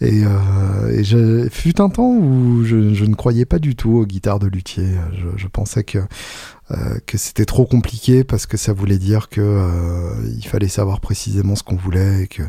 [0.00, 4.38] Et, euh, je, fut un temps où je, ne croyais pas du tout aux guitares
[4.38, 4.88] de luthier.
[5.36, 5.98] Je pensais que
[6.72, 11.00] euh, que c'était trop compliqué parce que ça voulait dire que euh, il fallait savoir
[11.00, 12.42] précisément ce qu'on voulait et que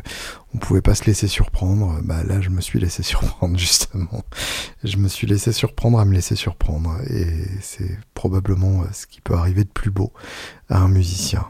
[0.54, 2.00] on pouvait pas se laisser surprendre.
[2.02, 4.22] Bah là, je me suis laissé surprendre justement.
[4.82, 7.26] Je me suis laissé surprendre à me laisser surprendre et
[7.60, 10.12] c'est probablement euh, ce qui peut arriver de plus beau
[10.70, 11.46] à un musicien.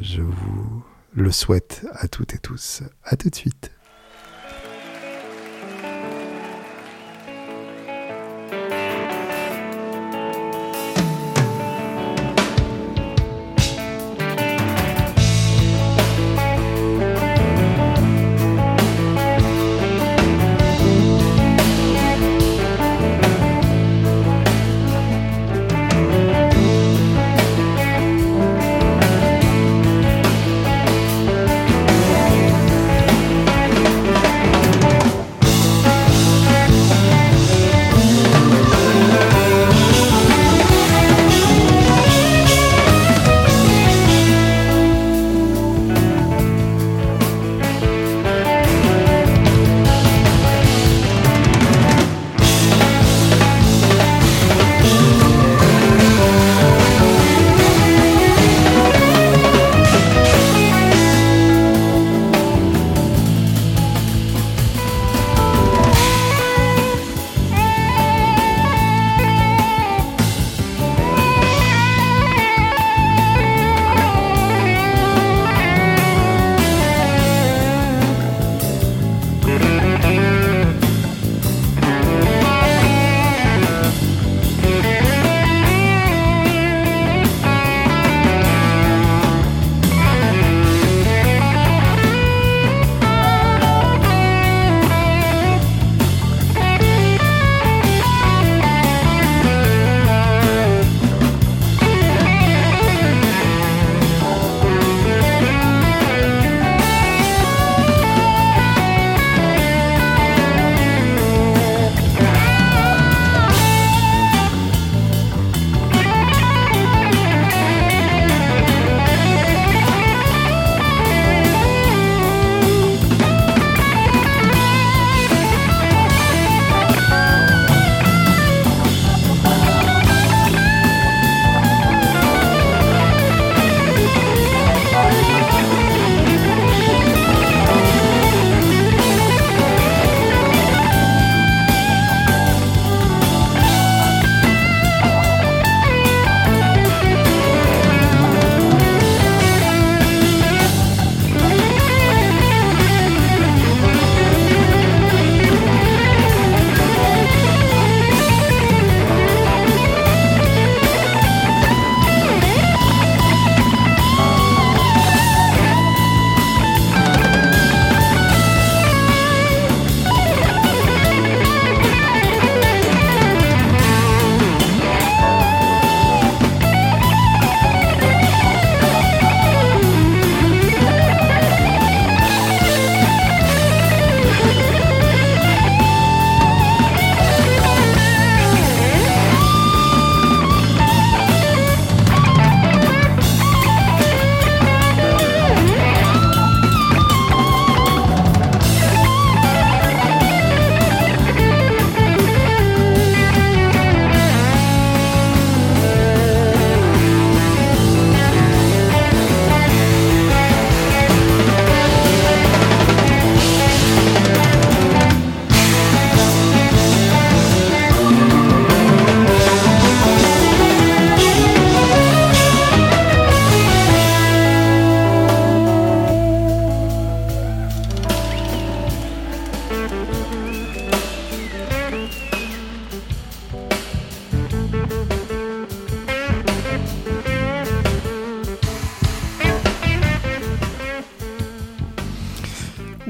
[0.00, 2.82] je vous le souhaite à toutes et tous.
[3.04, 3.73] À tout de suite.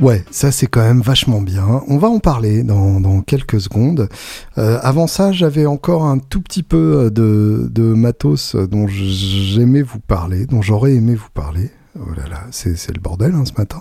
[0.04, 1.80] Ouais, ça c'est quand même vachement bien.
[1.88, 4.10] On va en parler dans, quelques secondes.
[4.58, 10.44] Euh, avant ça, j'avais encore un tout petit peu de, matos dont j'aimais vous parler,
[10.44, 11.70] dont j'aurais aimé vous parler.
[11.96, 13.80] Oh là là, c'est le bordel hein, ce matin.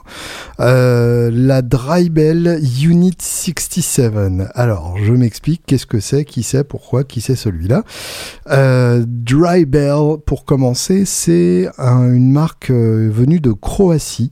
[0.60, 4.14] Euh, la Drybell Unit 67.
[4.54, 7.84] Alors, je m'explique, qu'est-ce que c'est, qui c'est, pourquoi, qui c'est celui-là?
[8.52, 14.32] Euh, Drybell, pour commencer, c'est une marque euh, venue de Croatie.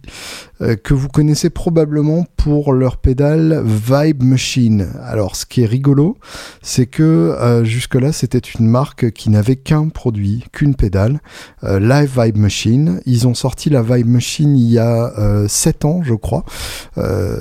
[0.61, 4.89] Euh, que vous connaissez probablement pour leur pédale Vibe Machine.
[5.03, 6.17] Alors ce qui est rigolo,
[6.61, 11.19] c'est que euh, jusque-là c'était une marque qui n'avait qu'un produit, qu'une pédale,
[11.63, 13.01] Live Vibe Machine.
[13.05, 15.11] Ils ont sorti la Vibe Machine il y a
[15.47, 16.45] 7 ans je crois,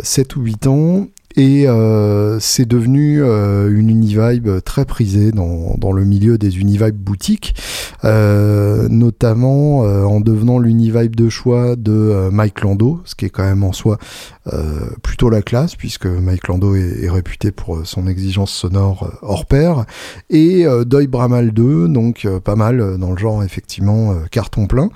[0.03, 1.07] 7 ou 8 ans,
[1.37, 7.55] et euh, c'est devenu euh, une Univibe très prisée dans, le milieu des Univibe boutiques,
[8.05, 13.63] euh, notamment en devenant l'Univibe de choix de Mike Lando, ce qui est quand même
[13.63, 13.99] en soi
[15.03, 19.85] plutôt la classe, puisque Mike Lando est, est, réputé pour son exigence sonore hors pair,
[20.31, 24.91] et Doy Bramal 2, donc pas mal dans le genre effectivement carton plein.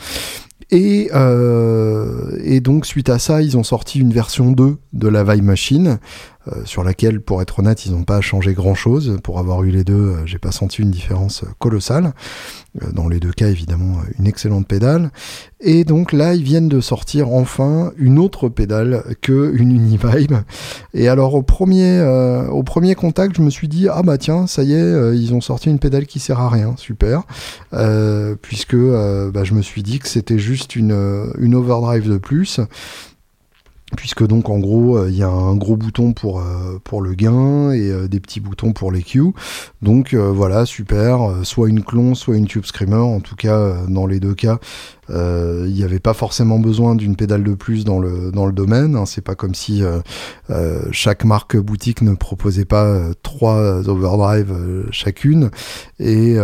[0.70, 5.22] Et, euh, et, donc suite à ça, ils ont sorti une version 2 de la
[5.22, 5.98] Vibe Machine,
[6.64, 9.18] sur laquelle, pour être honnête, ils n'ont pas changé grand-chose.
[9.22, 12.12] Pour avoir eu les deux, euh, j'ai pas senti une différence colossale.
[12.82, 15.10] Euh, dans les deux cas, évidemment, une excellente pédale.
[15.60, 20.34] Et donc là, ils viennent de sortir enfin une autre pédale que une Univibe.
[20.92, 22.02] Et alors au premier,
[22.50, 25.40] au premier contact, je me suis dit ah bah tiens, ça y est, ils ont
[25.40, 27.22] sorti une pédale qui sert à rien, super.
[28.42, 32.60] puisque bah, je me suis dit que c'était juste une, une overdrive de plus
[33.94, 37.72] puisque donc en gros euh, il y a un gros bouton pour euh, le gain
[37.72, 39.32] et euh, des petits boutons pour les Q.
[39.82, 42.96] Donc voilà, super, soit une clon, soit une tube screamer.
[42.96, 44.58] En tout cas, dans les deux cas,
[45.08, 48.96] il n'y avait pas forcément besoin d'une pédale de plus dans le domaine.
[48.96, 49.06] Hein.
[49.06, 49.82] C'est pas comme si
[50.90, 54.54] chaque marque boutique ne proposait pas trois overdrive
[54.90, 55.50] chacune,
[55.98, 56.36] et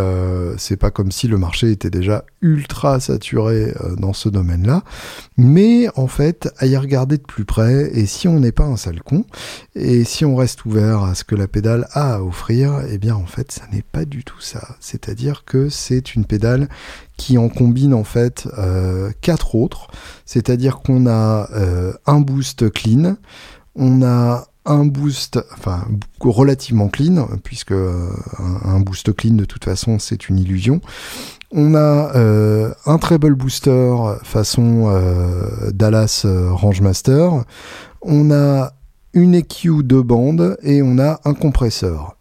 [0.57, 4.83] c'est pas comme si le marché était déjà ultra saturé dans ce domaine-là.
[5.37, 8.77] Mais en fait, à y regarder de plus près, et si on n'est pas un
[8.77, 9.25] sale con,
[9.75, 13.15] et si on reste ouvert à ce que la pédale a à offrir, eh bien
[13.15, 14.75] en fait, ça n'est pas du tout ça.
[14.79, 16.67] C'est-à-dire que c'est une pédale
[17.21, 19.89] qui en combine en fait euh, quatre autres.
[20.25, 23.15] C'est-à-dire qu'on a euh, un boost clean,
[23.75, 25.85] on a un boost, enfin
[26.19, 28.09] relativement clean, puisque euh,
[28.65, 30.81] un, boost clean de toute façon c'est une illusion.
[31.51, 32.11] On a
[32.85, 33.93] un treble booster
[34.23, 34.89] façon
[35.71, 37.43] Dallas euh, Rangemaster.
[38.01, 38.71] On a
[39.13, 42.15] une EQ de bande et on a un compresseur.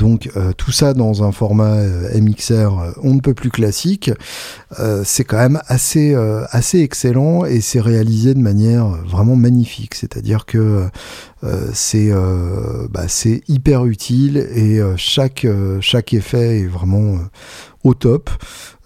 [0.00, 1.76] Donc tout ça dans un format
[2.14, 4.10] MXR on ne peut plus classique,
[5.04, 6.14] c'est quand même assez
[6.50, 9.94] assez excellent et c'est réalisé de manière vraiment magnifique.
[9.94, 10.88] C'est-à-dire que
[11.74, 12.10] c'est
[12.90, 15.46] bah, c'est hyper utile et chaque
[15.80, 17.18] chaque effet est vraiment
[17.84, 18.30] au top.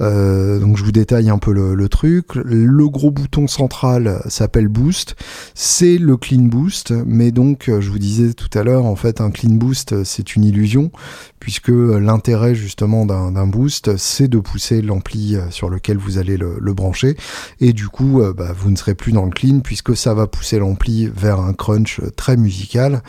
[0.00, 2.34] Euh, donc je vous détaille un peu le, truc.
[2.34, 5.16] Le gros bouton central s'appelle Boost.
[5.54, 9.30] C'est le Clean Boost, mais donc je vous disais tout à l'heure, en fait, un
[9.30, 10.90] Clean Boost, c'est une illusion,
[11.38, 17.16] puisque l'intérêt justement d'un boost, c'est de pousser l'ampli sur lequel vous allez le, brancher,
[17.60, 20.26] et du coup, euh, bah, vous ne serez plus dans le clean, puisque ça va
[20.26, 23.02] pousser l'ampli vers un crunch très musical,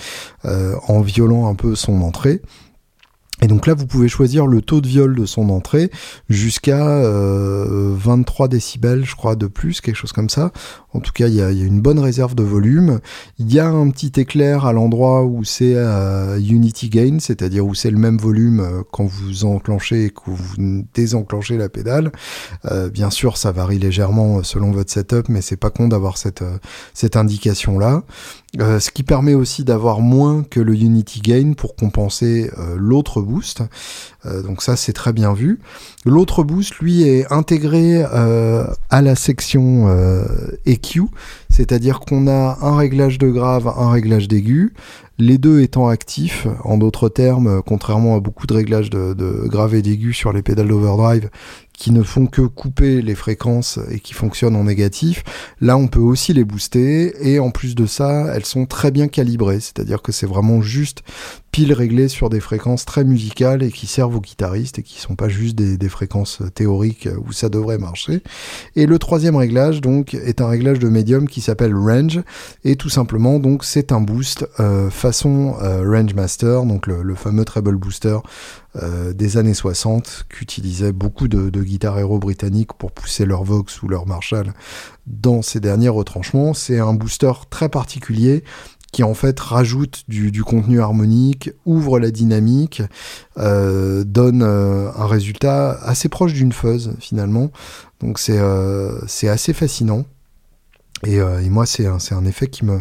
[0.46, 2.42] euh, en violant un peu son entrée.
[3.42, 5.92] Et donc là, vous pouvez choisir le taux de viol de son entrée
[6.30, 10.52] jusqu'à 23 euh, décibels, je crois, de plus, quelque chose comme ça.
[10.94, 13.02] En tout cas, il y a, une bonne réserve de volume.
[13.38, 17.76] Il y a un petit éclair à l'endroit où c'est euh, Unity Gain, c'est-à-dire où
[17.76, 22.14] c'est le même volume euh, quand vous enclenchez et que vous désenclenchez la pédale.
[22.94, 26.44] bien sûr, ça varie légèrement selon votre setup, mais c'est pas con d'avoir cette,
[26.94, 28.04] cette indication-là.
[28.62, 33.22] Euh, ce qui permet aussi d'avoir moins que le Unity Gain pour compenser euh, l'autre
[33.22, 33.64] boost.
[34.26, 35.60] Euh, donc ça c'est très bien vu.
[36.06, 39.90] L'autre boost lui est intégré à la section
[40.66, 41.04] EQ,
[41.50, 44.74] c'est-à-dire qu'on a un réglage de grave, un réglage d'aigu,
[45.18, 49.82] les deux étant actifs, en d'autres termes, contrairement à beaucoup de réglages de grave et
[49.82, 51.30] d'aigu sur les pédales d'overdrive,
[51.78, 55.24] qui ne font que couper les fréquences et qui fonctionnent en négatif.
[55.62, 59.08] Là, on peut aussi les booster et en plus de ça, elles sont très bien
[59.08, 61.04] calibrées, c'est-à-dire que c'est vraiment juste
[61.56, 65.16] pile réglé sur des fréquences très musicales et qui servent aux guitaristes et qui sont
[65.16, 68.22] pas juste des, fréquences théoriques où ça devrait marcher.
[68.76, 72.20] Et le troisième réglage donc est un réglage de médium qui s'appelle range
[72.66, 77.46] et tout simplement donc c'est un boost euh, façon euh, range master donc le, fameux
[77.46, 78.18] treble booster
[78.84, 83.82] euh, des années 60 qu'utilisaient beaucoup de, de guitares héros britanniques pour pousser leur Vox
[83.82, 84.52] ou leur Marshall
[85.08, 86.54] dans ces derniers retranchements.
[86.54, 88.44] C'est un booster très particulier
[88.96, 92.82] qui en fait rajoute du, contenu harmonique, ouvre la dynamique,
[93.38, 97.52] euh, donne euh, un résultat assez proche d'une fuzz finalement.
[98.00, 98.40] Donc c'est
[99.06, 100.06] c'est assez fascinant.
[101.06, 102.80] Et, et moi, c'est un effet qui me,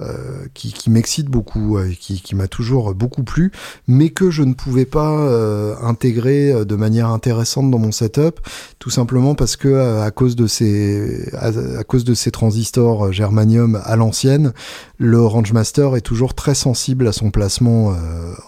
[0.00, 3.52] euh, qui, m'excite beaucoup, euh, qui, m'a toujours beaucoup plu,
[3.86, 8.40] mais que je ne pouvais pas euh, intégrer de manière intéressante dans mon setup,
[8.80, 13.94] tout simplement parce que à cause de ces à, cause de ces transistors germanium à
[13.94, 14.52] l'ancienne,
[14.98, 17.94] le Range Master est toujours très sensible à son placement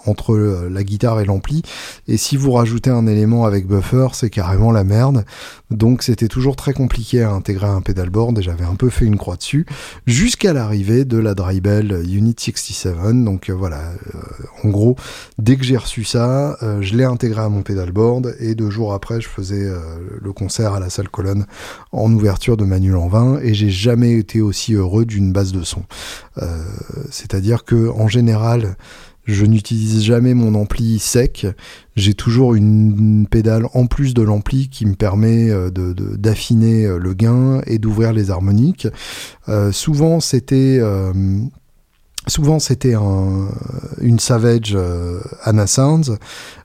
[0.04, 0.36] entre
[0.68, 1.62] la guitare et l'ampli,
[2.08, 5.24] et si vous rajoutez un élément avec buffer, c'est carrément la merde.
[5.70, 9.16] Donc c'était toujours très compliqué à intégrer un pedalboard et j'avais un peu fait une
[9.16, 9.66] croix dessus
[10.06, 12.96] jusqu'à l'arrivée de la Drybell Unit 67.
[13.24, 13.80] Donc euh, voilà,
[14.14, 14.20] euh,
[14.64, 14.96] en gros,
[15.38, 18.92] dès que j'ai reçu ça, euh, je l'ai intégré à mon pedalboard et deux jours
[18.92, 19.70] après, je faisais
[20.20, 21.46] le concert à la salle colonne
[21.92, 25.62] en ouverture de Manuel en 20 et j'ai jamais été aussi heureux d'une base de
[25.62, 25.82] son.
[27.10, 28.76] C'est-à-dire que en général,
[29.26, 31.46] je n'utilise jamais mon ampli sec.
[31.96, 37.14] J'ai toujours une pédale en plus de l'ampli qui me permet euh, d'affiner de, le
[37.14, 38.88] gain et d'ouvrir les harmoniques.
[39.48, 41.12] Euh, souvent, c'était euh,
[42.28, 43.48] Souvent, c'était un,
[44.00, 46.18] une Savage euh, Anna Sounds.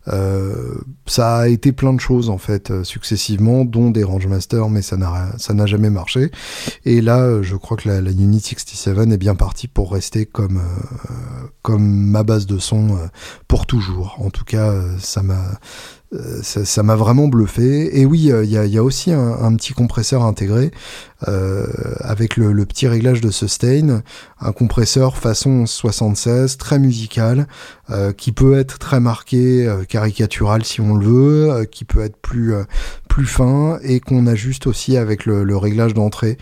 [0.07, 0.75] Euh,
[1.05, 4.81] ça a été plein de choses en fait euh, successivement, dont des Range Master, mais
[4.81, 6.31] ça n'a jamais marché.
[6.85, 10.25] Et là, euh, je crois que la, la, Unit 67 est bien partie pour rester
[10.25, 10.61] comme
[11.61, 12.97] comme ma base de son
[13.47, 14.17] pour toujours.
[14.19, 15.59] En tout cas, ça m'a
[16.41, 17.99] ça m'a vraiment bluffé.
[17.99, 20.71] Et oui, il y, a, aussi un, petit compresseur intégré
[21.27, 21.67] euh,
[21.99, 24.01] avec le, petit réglage de sustain,
[24.39, 27.47] un compresseur façon 76, très musical,
[28.17, 32.53] qui peut être très marqué, caricatural si on le veut, qui peut être plus
[33.09, 36.37] plus fin et qu'on ajuste aussi avec le réglage d'entrée.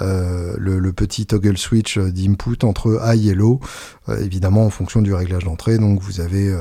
[0.00, 3.60] Euh, le, petit toggle switch d'input entre high et low,
[4.08, 5.78] euh, évidemment en fonction du réglage d'entrée.
[5.78, 6.60] Donc vous avez euh,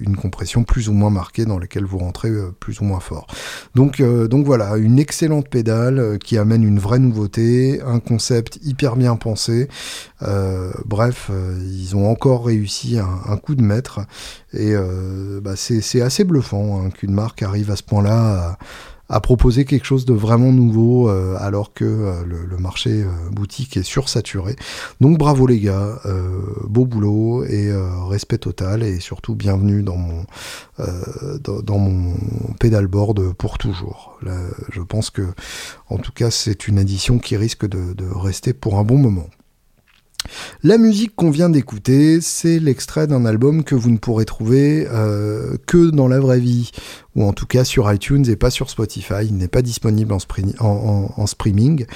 [0.00, 3.26] une compression plus ou moins marquée dans laquelle vous rentrez plus ou moins fort.
[3.74, 9.16] Donc, donc voilà, une excellente pédale qui amène une vraie nouveauté, un concept hyper bien
[9.16, 9.68] pensé.
[10.84, 14.00] bref, ils ont encore réussi un, coup de maître
[14.52, 14.74] et
[15.42, 18.58] bah c'est assez bluffant hein, qu'une marque arrive à ce point-là à
[19.18, 23.82] proposer quelque chose de vraiment nouveau euh, alors que euh, le, marché euh, boutique est
[23.82, 24.54] sursaturé.
[25.00, 26.00] Donc bravo les gars,
[26.68, 27.72] beau boulot et
[28.08, 30.24] respect total et surtout bienvenue dans mon
[31.42, 32.14] dans, mon
[32.60, 34.18] pedalboard pour toujours.
[34.70, 35.22] je pense que
[35.88, 39.28] en tout cas c'est une édition qui risque de, rester pour un bon moment.
[40.62, 44.86] La musique qu'on vient d'écouter, c'est l'extrait d'un album que vous ne pourrez trouver
[45.66, 46.70] que dans la vraie vie,
[47.20, 49.24] ou en tout cas sur iTunes et pas sur Spotify.
[49.24, 51.86] Il n'est pas disponible en, streaming.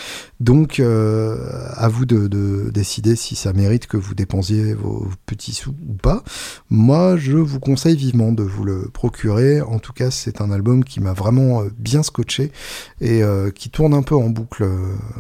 [0.41, 5.75] Donc, euh, à vous de, décider si ça mérite que vous dépensiez vos petits sous
[5.89, 6.23] ou pas.
[6.71, 9.61] Moi, je vous conseille vivement de vous le procurer.
[9.61, 12.53] En tout cas, c'est un album qui m'a vraiment euh, bien scotché
[13.01, 13.23] et
[13.55, 14.67] qui tourne un peu en boucle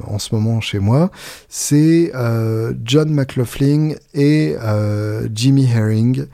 [0.07, 1.11] en ce moment chez moi.
[1.49, 2.13] C'est
[2.85, 6.27] John McLaughlin et euh, Jimmy Herring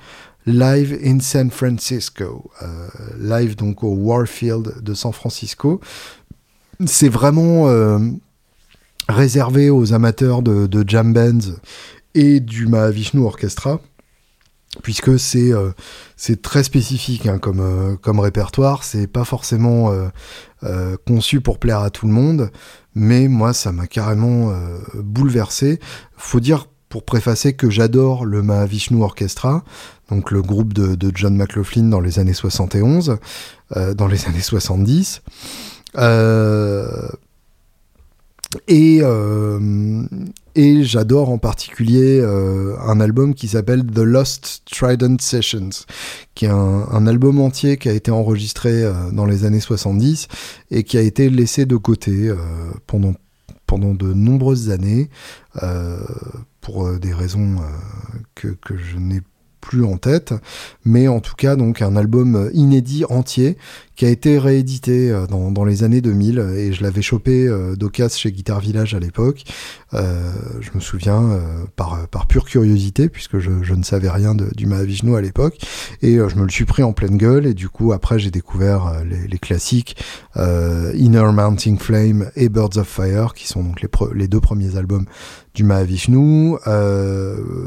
[0.47, 2.89] live in San Francisco, euh,
[3.19, 5.81] live donc au Warfield de San Francisco.
[6.87, 7.99] C'est vraiment euh,
[9.09, 11.57] réservé aux amateurs de, jam bands
[12.15, 13.81] et du Mahavishnu Orchestra
[14.85, 15.51] puisque c'est
[16.17, 19.93] c'est très spécifique hein, comme comme répertoire c'est pas forcément
[21.07, 22.53] conçu pour plaire à tout le monde
[22.95, 24.55] mais moi ça m'a carrément
[24.95, 25.81] bouleversé
[26.17, 29.65] faut dire pour préfacer que j'adore le Mahavishnu Orchestra,
[30.11, 33.17] donc le groupe de, John McLaughlin dans les années 71,
[33.77, 35.23] euh, dans les années 70.
[35.97, 37.09] Euh,
[38.67, 40.03] et, euh,
[40.57, 45.71] et j'adore en particulier un album qui s'appelle The Lost Trident Sessions,
[46.35, 50.27] qui est un, album entier qui a été enregistré dans les années 70
[50.73, 52.35] et qui a été laissé de côté
[52.89, 53.15] pendant
[53.95, 55.09] de nombreuses années
[56.61, 59.21] pour euh, des raisons euh, que, que je n'ai
[59.61, 60.35] plus en tête,
[60.85, 63.57] mais en tout cas donc un album inédit entier
[64.01, 68.17] qui a été réédité euh, dans, les années 2000 et je l'avais chopé euh, d'occasion
[68.17, 69.45] chez Guitar Village à l'époque.
[69.93, 70.33] Euh,
[70.63, 75.21] je me souviens euh, par, pure curiosité puisque je, ne savais rien du Mahavishnu à
[75.21, 75.59] l'époque
[76.01, 79.03] et je me le suis pris en pleine gueule et du coup après j'ai découvert
[79.05, 79.97] les, les, classiques
[80.37, 85.05] Inner Mounting Flame et Birds of Fire qui sont donc les, les deux premiers albums
[85.55, 86.57] du Mahavishnu,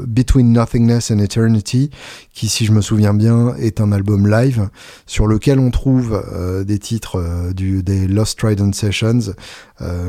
[0.06, 1.83] Between Nothingness and Eternity
[2.32, 4.68] Qui, si je me souviens bien, est un album live
[5.06, 6.22] sur lequel on trouve
[6.66, 9.34] des titres du, des Lost Trident Sessions,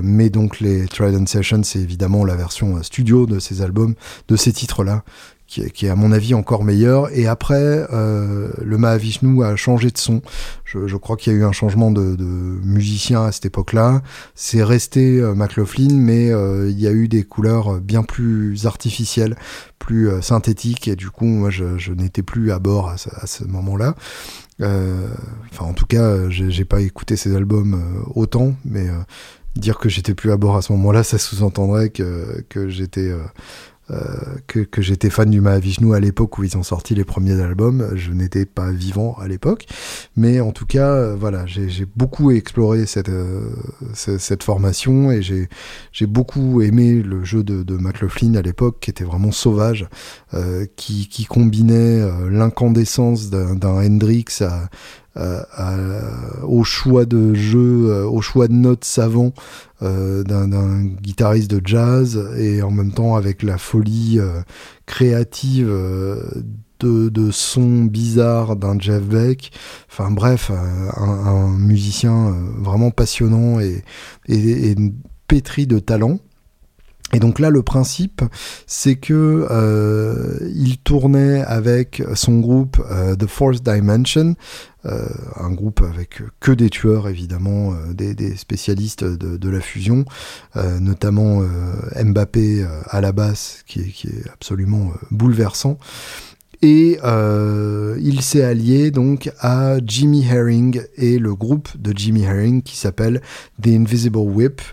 [0.01, 3.95] mais donc les Trident Sessions, c'est évidemment la version studio de ces albums,
[4.27, 5.03] de ces titres-là,
[5.47, 7.09] qui, est à mon avis encore meilleur.
[7.15, 10.21] Et après, euh, le Mahavishnu a changé de son.
[10.65, 12.15] Je, crois qu'il y a eu un changement de,
[12.63, 14.01] musicien à cette époque-là.
[14.33, 19.35] C'est resté euh, McLaughlin, mais euh, il y a eu des couleurs bien plus artificielles,
[19.79, 20.87] plus euh, synthétiques.
[20.87, 23.95] Et du coup, moi, je, n'étais plus à bord à ce, moment-là.
[24.61, 25.07] Euh,
[25.51, 28.87] enfin, en tout cas, j'ai pas écouté ces albums autant, mais
[29.55, 33.13] dire que j'étais plus à bord à ce moment-là, ça sous-entendrait que j'étais
[33.91, 33.97] euh,
[34.47, 37.91] que, que j'étais fan du Mahavishnu à l'époque où ils ont sorti les premiers albums.
[37.93, 39.67] Je n'étais pas vivant à l'époque,
[40.15, 43.51] mais en tout cas, euh, voilà, j'ai beaucoup exploré cette, euh,
[43.93, 49.03] cette formation et j'ai beaucoup aimé le jeu de, de McLaughlin à l'époque, qui était
[49.03, 49.87] vraiment sauvage,
[50.75, 54.69] qui, qui combinait l'incandescence d'un Hendrix à,
[55.17, 55.41] euh,
[56.43, 59.31] au choix de jeu, euh, au choix de notes savants
[59.81, 64.19] euh, d'un guitariste de jazz et en même temps avec la folie
[64.85, 65.73] créative
[66.79, 69.51] de, sons bizarres d'un Jeff Beck.
[69.89, 74.75] Enfin bref, un, musicien vraiment passionnant et
[75.27, 76.19] pétri de talent.
[77.15, 78.23] Et donc là, le principe,
[78.67, 84.35] c'est que euh, il tournait avec son groupe euh, The Fourth Dimension,
[84.85, 85.07] euh,
[85.37, 90.03] un groupe avec que des tueurs évidemment, des, spécialistes de, la fusion,
[90.55, 91.41] notamment
[91.95, 95.77] Mbappé à la basse, qui est absolument bouleversant.
[96.67, 102.63] Et euh, il s'est allié donc à Jimmy Herring et le groupe de Jimmy Herring
[102.63, 103.21] qui s'appelle
[103.61, 104.63] The Invisible Whip.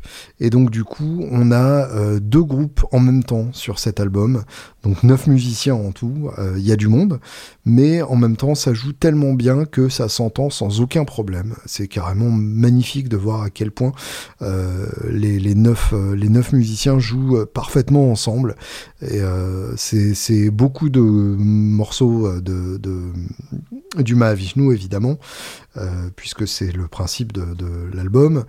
[0.41, 4.43] Et donc du coup, on a euh, deux groupes en même temps sur cet album,
[4.83, 6.31] donc neuf musiciens en tout.
[6.39, 7.21] Euh, il y a du monde,
[7.65, 11.55] mais en même temps, ça joue tellement bien que ça s'entend sans aucun problème.
[11.67, 13.93] C'est carrément magnifique de voir à quel point
[14.43, 18.57] euh, les, neuf, les neuf musiciens jouent parfaitement ensemble.
[19.03, 19.21] Et
[19.77, 22.79] c'est beaucoup de morceaux de,
[23.99, 25.19] du Mahavishnu évidemment,
[25.77, 27.45] euh, puisque c'est le principe de
[27.95, 28.45] l'album.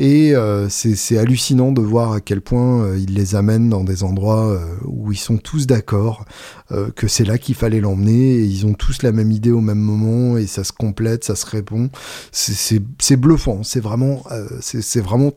[0.00, 4.04] Et euh, c'est hallucinant de voir à quel point euh, il les amène dans des
[4.04, 6.24] endroits euh, où ils sont tous d'accord,
[6.70, 9.60] euh, que c'est là qu'il fallait l'emmener, et ils ont tous la même idée au
[9.60, 11.90] même moment, et ça se complète, ça se répond.
[12.30, 14.22] C'est bluffant, c'est vraiment,
[14.60, 15.32] c'est vraiment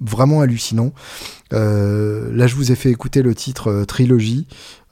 [0.00, 0.92] vraiment hallucinant.
[1.54, 4.46] Euh, là, je vous ai fait écouter le titre euh, Trilogie,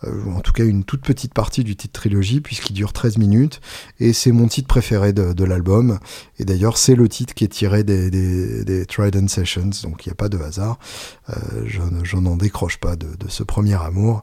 [0.04, 3.60] euh, en tout cas une toute petite partie du titre Trilogie, puisqu'il dure 13 minutes,
[4.00, 5.98] et c'est mon titre préféré de, l'album.
[6.38, 10.14] Et d'ailleurs, c'est le titre qui est tiré des, Trident Sessions, donc il n'y a
[10.14, 10.78] pas de hasard.
[11.64, 14.22] Je, n'en décroche pas de, ce premier amour.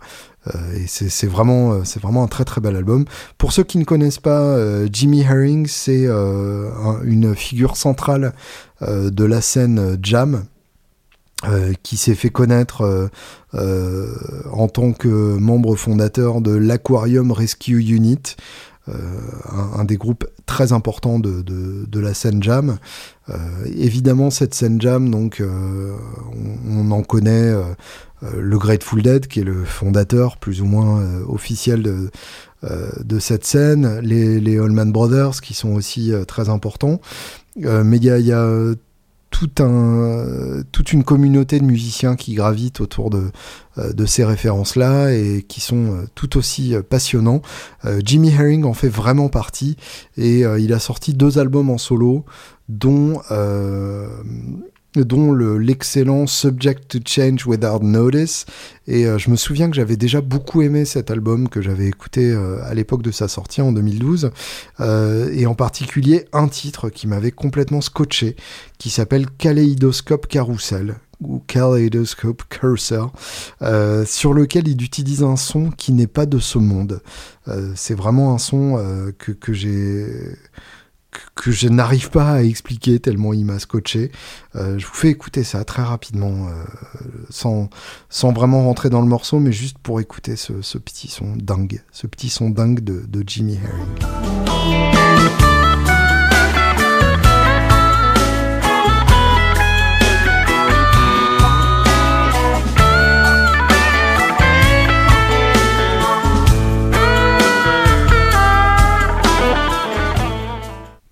[0.75, 3.05] Et c'est vraiment, c'est vraiment un très très bel album.
[3.37, 4.57] Pour ceux qui ne connaissent pas,
[4.91, 8.33] Jimmy Herring, c'est une figure centrale
[8.81, 10.45] de la scène jam
[11.45, 13.07] euh, qui s'est fait connaître euh,
[13.53, 14.13] euh,
[14.51, 18.35] en tant que membre fondateur de l'Aquarium Rescue Unit,
[19.53, 22.79] un, des groupes très importants de, de, la scène jam.
[23.77, 25.43] Évidemment, cette scène jam, donc,
[26.67, 27.53] on, en connaît
[28.23, 32.09] le Grateful Dead, qui est le fondateur plus ou moins officiel de,
[33.03, 36.99] de cette scène, les, les Brothers, qui sont aussi très importants.
[37.57, 38.73] mais il y a
[39.59, 43.31] un, toute une communauté de musiciens qui gravitent autour de,
[43.77, 47.41] euh, ces références-là et qui sont euh, tout aussi euh, passionnants.
[48.03, 49.77] Jimmy Herring en fait vraiment partie
[50.17, 52.25] et il a sorti deux albums en solo,
[52.67, 53.21] dont
[54.95, 58.45] dont l'excellent Subject to Change Without Notice.
[58.87, 62.31] Et euh, je me souviens que j'avais déjà beaucoup aimé cet album que j'avais écouté
[62.31, 64.31] euh, à l'époque de sa sortie en 2012.
[64.79, 68.35] Euh, et en particulier un titre qui m'avait complètement scotché,
[68.77, 73.11] qui s'appelle Kaleidoscope Carousel ou Kaleidoscope Cursor,
[73.61, 77.01] euh, sur lequel il utilise un son qui n'est pas de ce monde.
[77.75, 78.77] C'est vraiment un son
[79.17, 80.05] que, que j'ai
[81.35, 84.11] que je n'arrive pas à expliquer tellement il m'a scotché.
[84.55, 86.63] Euh, je vous fais écouter ça très rapidement, euh,
[87.29, 87.69] sans,
[88.09, 92.07] sans vraiment rentrer dans le morceau, mais juste pour écouter ce, petit son dingue, ce
[92.07, 95.08] petit son dingue de, de Jimmy Herring.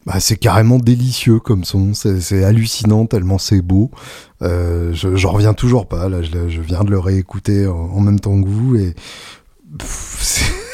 [0.08, 3.92] Bah, c'est carrément délicieux comme son, c'est hallucinant tellement c'est beau.
[4.42, 8.48] Euh, J'en reviens toujours pas, là je, viens de le réécouter en, même temps que
[8.48, 8.96] vous et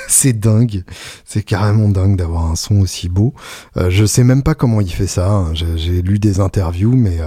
[0.07, 0.83] c'est dingue.
[1.25, 3.33] C'est carrément dingue d'avoir un son aussi beau.
[3.75, 5.31] Euh, je sais même pas comment il fait ça.
[5.31, 5.55] Hein.
[5.55, 7.17] J'ai lu des interviews, mais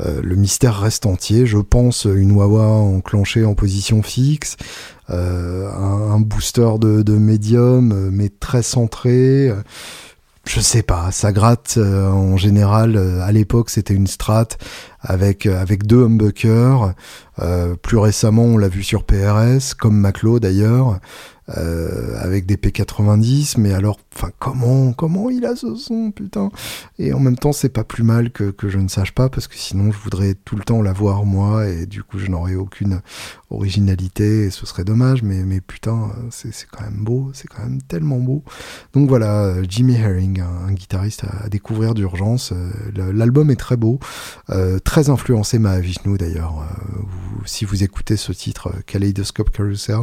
[0.00, 1.46] euh, le mystère reste entier.
[1.46, 4.56] Je pense une Wawa enclenchée en position fixe,
[5.08, 9.52] un, booster de, de médium, mais très centré
[10.46, 12.96] je sais pas, ça gratte en général.
[13.22, 14.48] à l'époque, c'était une strat
[15.00, 16.94] avec avec deux humbuckers.
[17.82, 21.00] plus récemment, on l'a vu sur PRS, comme Maclo d'ailleurs.
[21.56, 26.50] Euh, avec des P90, mais alors, enfin, comment, comment il a ce son, putain?
[26.98, 29.46] Et en même temps, c'est pas plus mal que, que je ne sache pas, parce
[29.46, 33.00] que sinon, je voudrais tout le temps l'avoir moi, et du coup, je n'aurais aucune
[33.50, 37.80] originalité, et ce serait dommage, mais, mais putain, c'est quand même beau, c'est quand même
[37.80, 38.42] tellement beau.
[38.92, 42.52] Donc voilà, Jimmy Herring, un, guitariste à, découvrir d'urgence.
[42.52, 44.00] Euh, l'album est très beau,
[44.50, 46.66] euh, très influencé Mahavishnu d'ailleurs.
[47.44, 50.00] si vous écoutez ce titre, Kaleidoscope Carousel,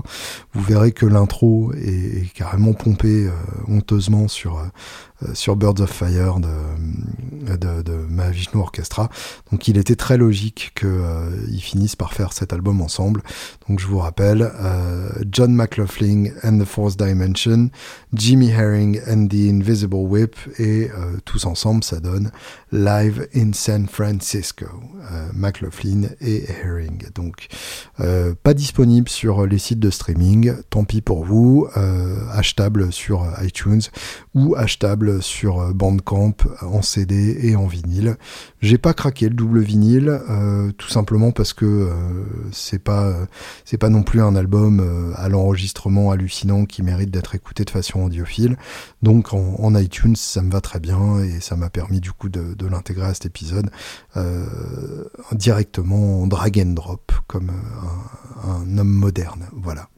[0.53, 1.32] vous verrez que l'intro
[1.75, 3.31] et carrément pompé euh,
[3.67, 4.63] honteusement sur euh,
[5.23, 9.09] euh, sur Birds of Fire de, de, de Mahavishnu Orchestra.
[9.51, 13.21] Donc il était très logique qu'ils euh, finissent par faire cet album ensemble.
[13.67, 17.69] Donc je vous rappelle, euh, John McLaughlin and the Fourth Dimension,
[18.13, 20.89] Jimmy Herring and the Invisible Whip, et
[21.25, 22.31] tous ensemble ça donne
[22.73, 24.65] Live in San Francisco,
[25.33, 27.03] McLaughlin et Herring.
[27.13, 27.47] Donc
[27.97, 31.67] pas disponible sur les sites de streaming, tant pis pour vous,
[32.31, 33.81] achetable sur iTunes
[34.33, 38.17] ou achetable sur euh, Bandcamp en CD et en vinyle.
[38.63, 41.93] J'ai pas craqué le double vinyle, euh, tout simplement parce que euh,
[42.53, 43.13] c'est pas
[43.65, 48.03] c'est pas non plus un album à l'enregistrement hallucinant qui mérite d'être écouté de façon
[48.03, 48.57] audiophile.
[49.01, 52.55] Donc en, iTunes, ça me va très bien et ça m'a permis du coup de,
[52.65, 53.69] l'intégrer à cet épisode
[55.33, 57.51] directement en drag and drop comme
[58.47, 59.47] un homme moderne.
[59.51, 59.89] Voilà.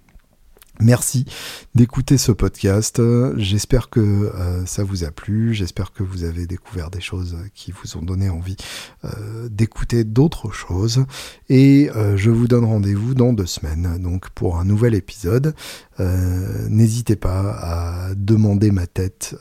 [0.81, 1.25] Merci
[1.73, 3.01] d'écouter ce podcast.
[3.37, 5.53] J'espère que euh, ça vous a plu.
[5.53, 8.57] J'espère que vous avez découvert des choses qui vous ont donné envie
[9.05, 11.05] euh, d'écouter d'autres choses.
[11.47, 15.53] Et euh, je vous donne rendez-vous dans deux semaines, donc pour un nouvel épisode.
[15.97, 19.33] N'hésitez pas à demander ma tête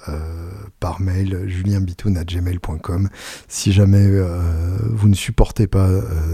[0.78, 3.08] par mail julienbitoun@gmail.com
[3.48, 4.08] si jamais
[4.90, 5.88] vous ne supportez pas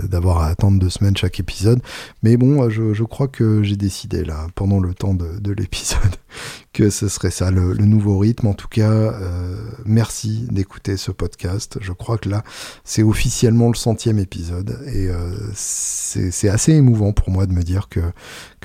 [0.04, 1.80] d'avoir à attendre deux semaines chaque épisode.
[2.22, 6.16] Mais bon, je, je crois que j'ai décidé là pendant le temps de, l'épisode
[6.72, 8.46] que ce serait ça le, nouveau rythme.
[8.46, 11.78] En tout cas, euh, merci d'écouter ce podcast.
[11.80, 12.44] Je crois que là,
[12.84, 17.88] c'est officiellement le centième épisode et euh, c'est assez émouvant pour moi de me dire
[17.88, 18.00] que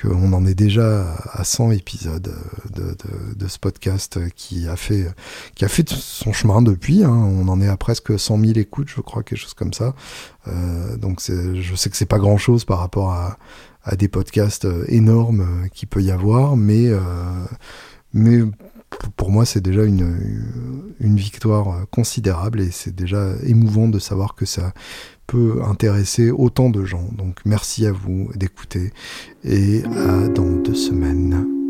[0.01, 2.33] qu'on en est déjà à 100 épisodes
[2.73, 2.97] de,
[3.35, 5.07] de, ce podcast qui a fait
[5.55, 7.03] qui a fait son chemin depuis.
[7.03, 7.11] Hein.
[7.11, 9.95] On en est à presque 100 000 écoutes, je crois, quelque chose comme ça.
[10.47, 13.37] Euh, donc je sais que c'est pas grand chose par rapport à
[13.85, 16.99] à des podcasts euh, énormes euh, qu'il peut y avoir, mais, euh,
[18.13, 18.39] mais
[19.15, 20.43] pour moi, c'est déjà une,
[20.99, 24.73] une victoire considérable et c'est déjà émouvant de savoir que ça
[25.27, 27.09] peut intéresser autant de gens.
[27.11, 28.91] Donc merci à vous d'écouter
[29.43, 31.64] et à dans deux semaines.